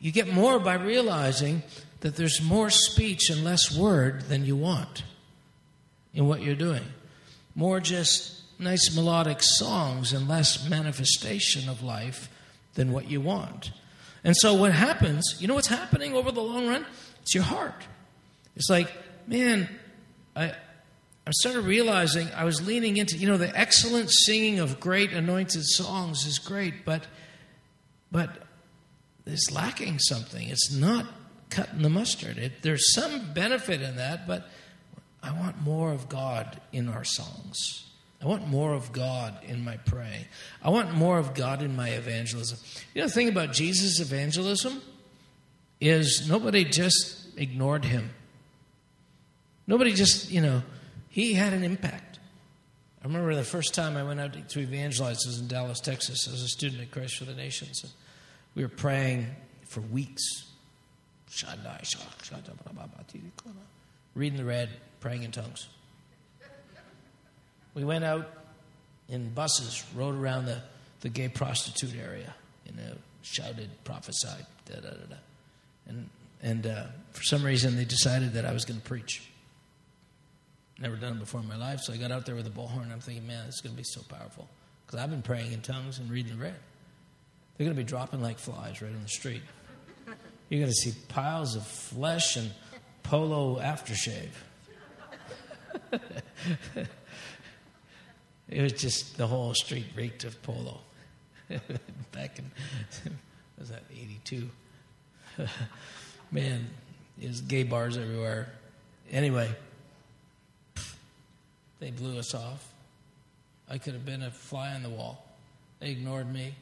[0.00, 1.62] You get more by realizing
[2.00, 5.04] that there's more speech and less word than you want
[6.14, 6.84] in what you're doing.
[7.54, 12.28] More just nice melodic songs and less manifestation of life
[12.74, 13.72] than what you want.
[14.22, 16.86] And so what happens, you know what's happening over the long run?
[17.22, 17.86] It's your heart.
[18.56, 18.92] It's like,
[19.26, 19.68] man,
[20.36, 20.54] I
[21.26, 25.64] I started realizing I was leaning into, you know, the excellent singing of great anointed
[25.64, 27.06] songs is great, but
[28.10, 28.30] but
[29.26, 30.48] it's lacking something.
[30.48, 31.06] It's not
[31.50, 32.38] cutting the mustard.
[32.38, 34.48] It, there's some benefit in that, but
[35.22, 37.86] I want more of God in our songs.
[38.22, 40.26] I want more of God in my praying.
[40.62, 42.58] I want more of God in my evangelism.
[42.94, 44.80] You know, the thing about Jesus' evangelism
[45.80, 48.10] is nobody just ignored him.
[49.66, 50.62] Nobody just, you know,
[51.08, 52.18] he had an impact.
[53.02, 56.42] I remember the first time I went out to evangelize was in Dallas, Texas, as
[56.42, 57.94] a student at Christ for the Nations.
[58.54, 59.28] We were praying
[59.66, 60.49] for weeks
[64.14, 64.68] Reading the red,
[65.00, 65.68] praying in tongues.
[67.74, 68.28] We went out
[69.08, 70.60] in buses, rode around the,
[71.00, 72.34] the gay prostitute area,
[72.66, 75.16] you know, shouted, prophesied, da da da da.
[75.86, 76.08] And,
[76.42, 79.22] and uh, for some reason, they decided that I was going to preach.
[80.80, 82.90] Never done it before in my life, so I got out there with a bullhorn.
[82.90, 84.48] I'm thinking, man, this is going to be so powerful.
[84.86, 86.56] Because I've been praying in tongues and reading the red.
[87.56, 89.42] They're going to be dropping like flies right in the street.
[90.50, 92.50] You're going to see piles of flesh and
[93.04, 94.28] polo aftershave.
[98.48, 100.80] it was just the whole street reeked of polo.
[102.12, 102.50] Back in,
[103.58, 104.50] was that 82?
[106.32, 106.68] Man,
[107.16, 108.52] there's gay bars everywhere.
[109.12, 109.48] Anyway,
[111.78, 112.66] they blew us off.
[113.68, 115.24] I could have been a fly on the wall.
[115.78, 116.56] They ignored me.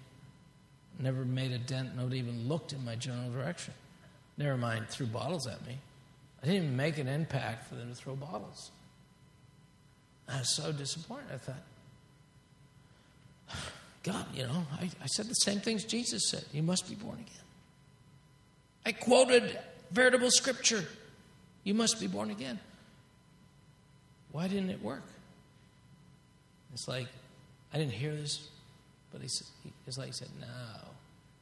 [0.99, 1.97] Never made a dent.
[1.97, 3.75] Nobody even looked in my general direction.
[4.37, 5.79] Never mind, threw bottles at me.
[6.43, 8.71] I didn't even make an impact for them to throw bottles.
[10.29, 11.27] I was so disappointed.
[11.33, 11.63] I thought,
[14.03, 16.45] God, you know, I, I said the same things Jesus said.
[16.53, 17.45] You must be born again.
[18.87, 19.59] I quoted
[19.91, 20.85] veritable scripture.
[21.65, 22.59] You must be born again.
[24.33, 25.03] Why didn't it work?
[26.73, 27.09] It's like,
[27.73, 28.49] I didn't hear this,
[29.13, 29.47] but he, said,
[29.87, 30.47] it's like he said, No,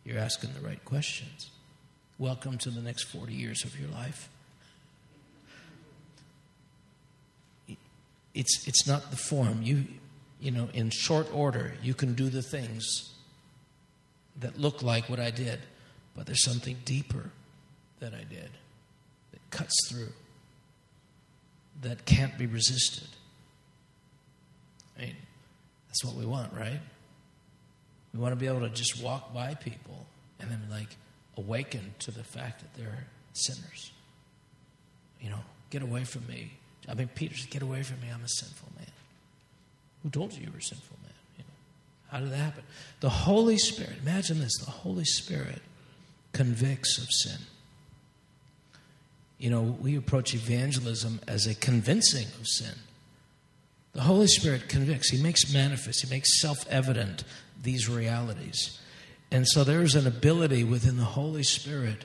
[0.04, 1.50] you're asking the right questions.
[2.18, 4.28] Welcome to the next 40 years of your life.
[8.34, 9.62] It's, it's not the form.
[9.62, 9.84] You,
[10.40, 13.12] you know, in short order, you can do the things
[14.40, 15.58] that look like what I did,
[16.14, 17.30] but there's something deeper
[18.00, 18.50] that I did
[19.32, 20.12] that cuts through,
[21.82, 23.08] that can't be resisted.
[24.98, 25.16] I mean,
[25.88, 26.80] that's what we want, right?
[28.16, 30.06] We want to be able to just walk by people
[30.40, 30.88] and then, like,
[31.36, 33.92] awaken to the fact that they're sinners.
[35.20, 36.52] You know, get away from me.
[36.88, 38.08] I mean, Peter said, Get away from me.
[38.12, 38.86] I'm a sinful man.
[40.02, 41.12] Who told you you were a sinful man?
[41.36, 42.64] You know, how did that happen?
[43.00, 45.60] The Holy Spirit, imagine this the Holy Spirit
[46.32, 47.40] convicts of sin.
[49.38, 52.74] You know, we approach evangelism as a convincing of sin.
[53.92, 57.24] The Holy Spirit convicts, He makes manifest, He makes self evident
[57.62, 58.80] these realities.
[59.30, 62.04] And so there's an ability within the Holy Spirit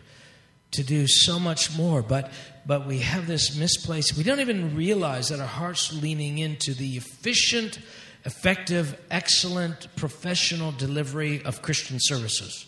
[0.72, 2.32] to do so much more, but,
[2.66, 4.18] but we have this misplaced.
[4.18, 7.80] We don't even realize that our heart's leaning into the efficient,
[8.26, 12.66] effective, excellent, professional delivery of Christian services.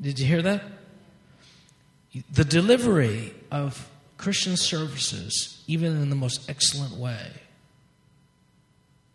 [0.00, 0.62] Did you hear that?
[2.32, 3.88] The delivery of
[4.18, 7.32] Christian services, even in the most excellent way,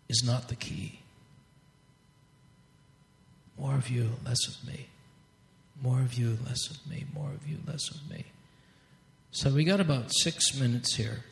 [0.10, 0.99] is not the key.
[3.60, 4.88] More of you, less of me.
[5.82, 7.06] More of you, less of me.
[7.14, 8.26] More of you, less of me.
[9.32, 11.24] So we got about six minutes here.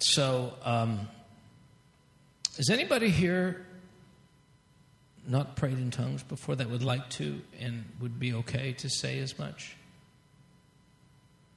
[0.00, 1.08] So, um,
[2.58, 3.66] is anybody here
[5.26, 9.18] not prayed in tongues before that would like to and would be okay to say
[9.18, 9.76] as much?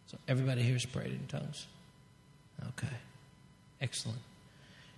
[0.07, 1.68] So, everybody here's prayed in tongues?
[2.70, 2.95] Okay.
[3.82, 4.20] Excellent.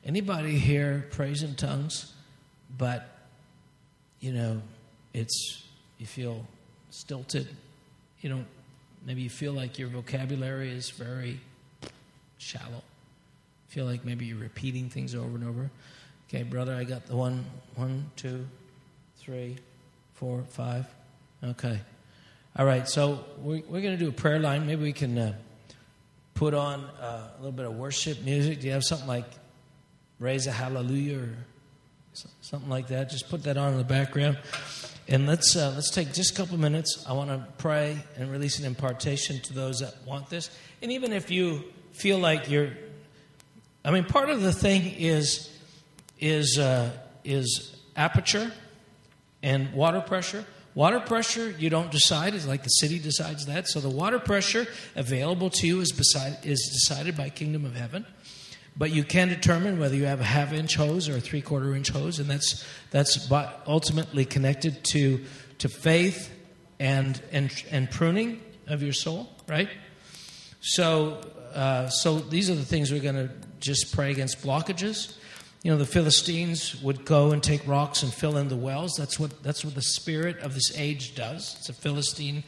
[0.06, 2.14] Anybody here prays in tongues,
[2.78, 3.10] but,
[4.22, 4.62] you know,
[5.14, 5.64] it's,
[5.98, 6.46] you feel
[6.90, 7.48] stilted?
[8.22, 8.46] You know,
[9.06, 11.42] maybe you feel like your vocabulary is very
[12.38, 12.84] shallow.
[13.68, 15.70] Feel like maybe you're repeating things over and over.
[16.30, 17.44] Okay, brother, I got the one,
[17.76, 18.48] one, two,
[19.18, 19.58] three,
[20.14, 20.86] four, five.
[21.44, 21.80] Okay.
[22.56, 24.68] All right, so we're, we're going to do a prayer line.
[24.68, 25.34] Maybe we can uh,
[26.36, 28.60] put on uh, a little bit of worship music.
[28.60, 29.26] Do you have something like
[30.20, 31.36] raise a hallelujah or
[32.42, 33.10] something like that.
[33.10, 34.38] Just put that on in the background.
[35.08, 37.04] And let's, uh, let's take just a couple minutes.
[37.08, 40.50] I want to pray and release an impartation to those that want this.
[40.82, 42.70] And even if you feel like you're,
[43.84, 45.50] I mean, part of the thing is,
[46.20, 46.92] is, uh,
[47.24, 48.52] is aperture
[49.44, 50.46] and water pressure.
[50.74, 52.34] Water pressure, you don't decide.
[52.34, 53.68] It's like the city decides that.
[53.68, 58.06] So the water pressure available to you is, beside, is decided by Kingdom of Heaven.
[58.76, 61.76] But you can determine whether you have a half inch hose or a three quarter
[61.76, 63.30] inch hose, and that's, that's
[63.68, 65.24] ultimately connected to,
[65.60, 66.34] to faith
[66.80, 69.70] and, and, and pruning of your soul, right?
[70.62, 71.22] So,
[71.54, 73.30] uh, so these are the things we're going to
[73.60, 75.18] just pray against blockages.
[75.64, 78.94] You know, the Philistines would go and take rocks and fill in the wells.
[78.98, 81.56] That's what, that's what the spirit of this age does.
[81.60, 82.44] It's a Philistine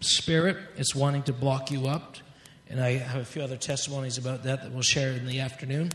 [0.00, 0.56] spirit.
[0.76, 2.16] It's wanting to block you up,
[2.70, 5.94] and I have a few other testimonies about that that we'll share in the afternoon.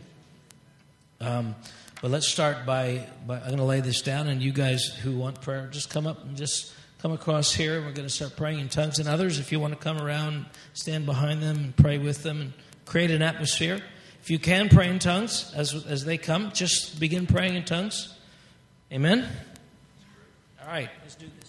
[1.21, 1.55] Um,
[2.01, 5.17] but let's start by, by I'm going to lay this down, and you guys who
[5.17, 7.81] want prayer, just come up and just come across here.
[7.81, 8.99] We're going to start praying in tongues.
[8.99, 12.41] And others, if you want to come around, stand behind them and pray with them
[12.41, 12.53] and
[12.85, 13.79] create an atmosphere.
[14.21, 18.17] If you can pray in tongues as, as they come, just begin praying in tongues.
[18.91, 19.27] Amen?
[20.61, 21.42] All right, let's do this.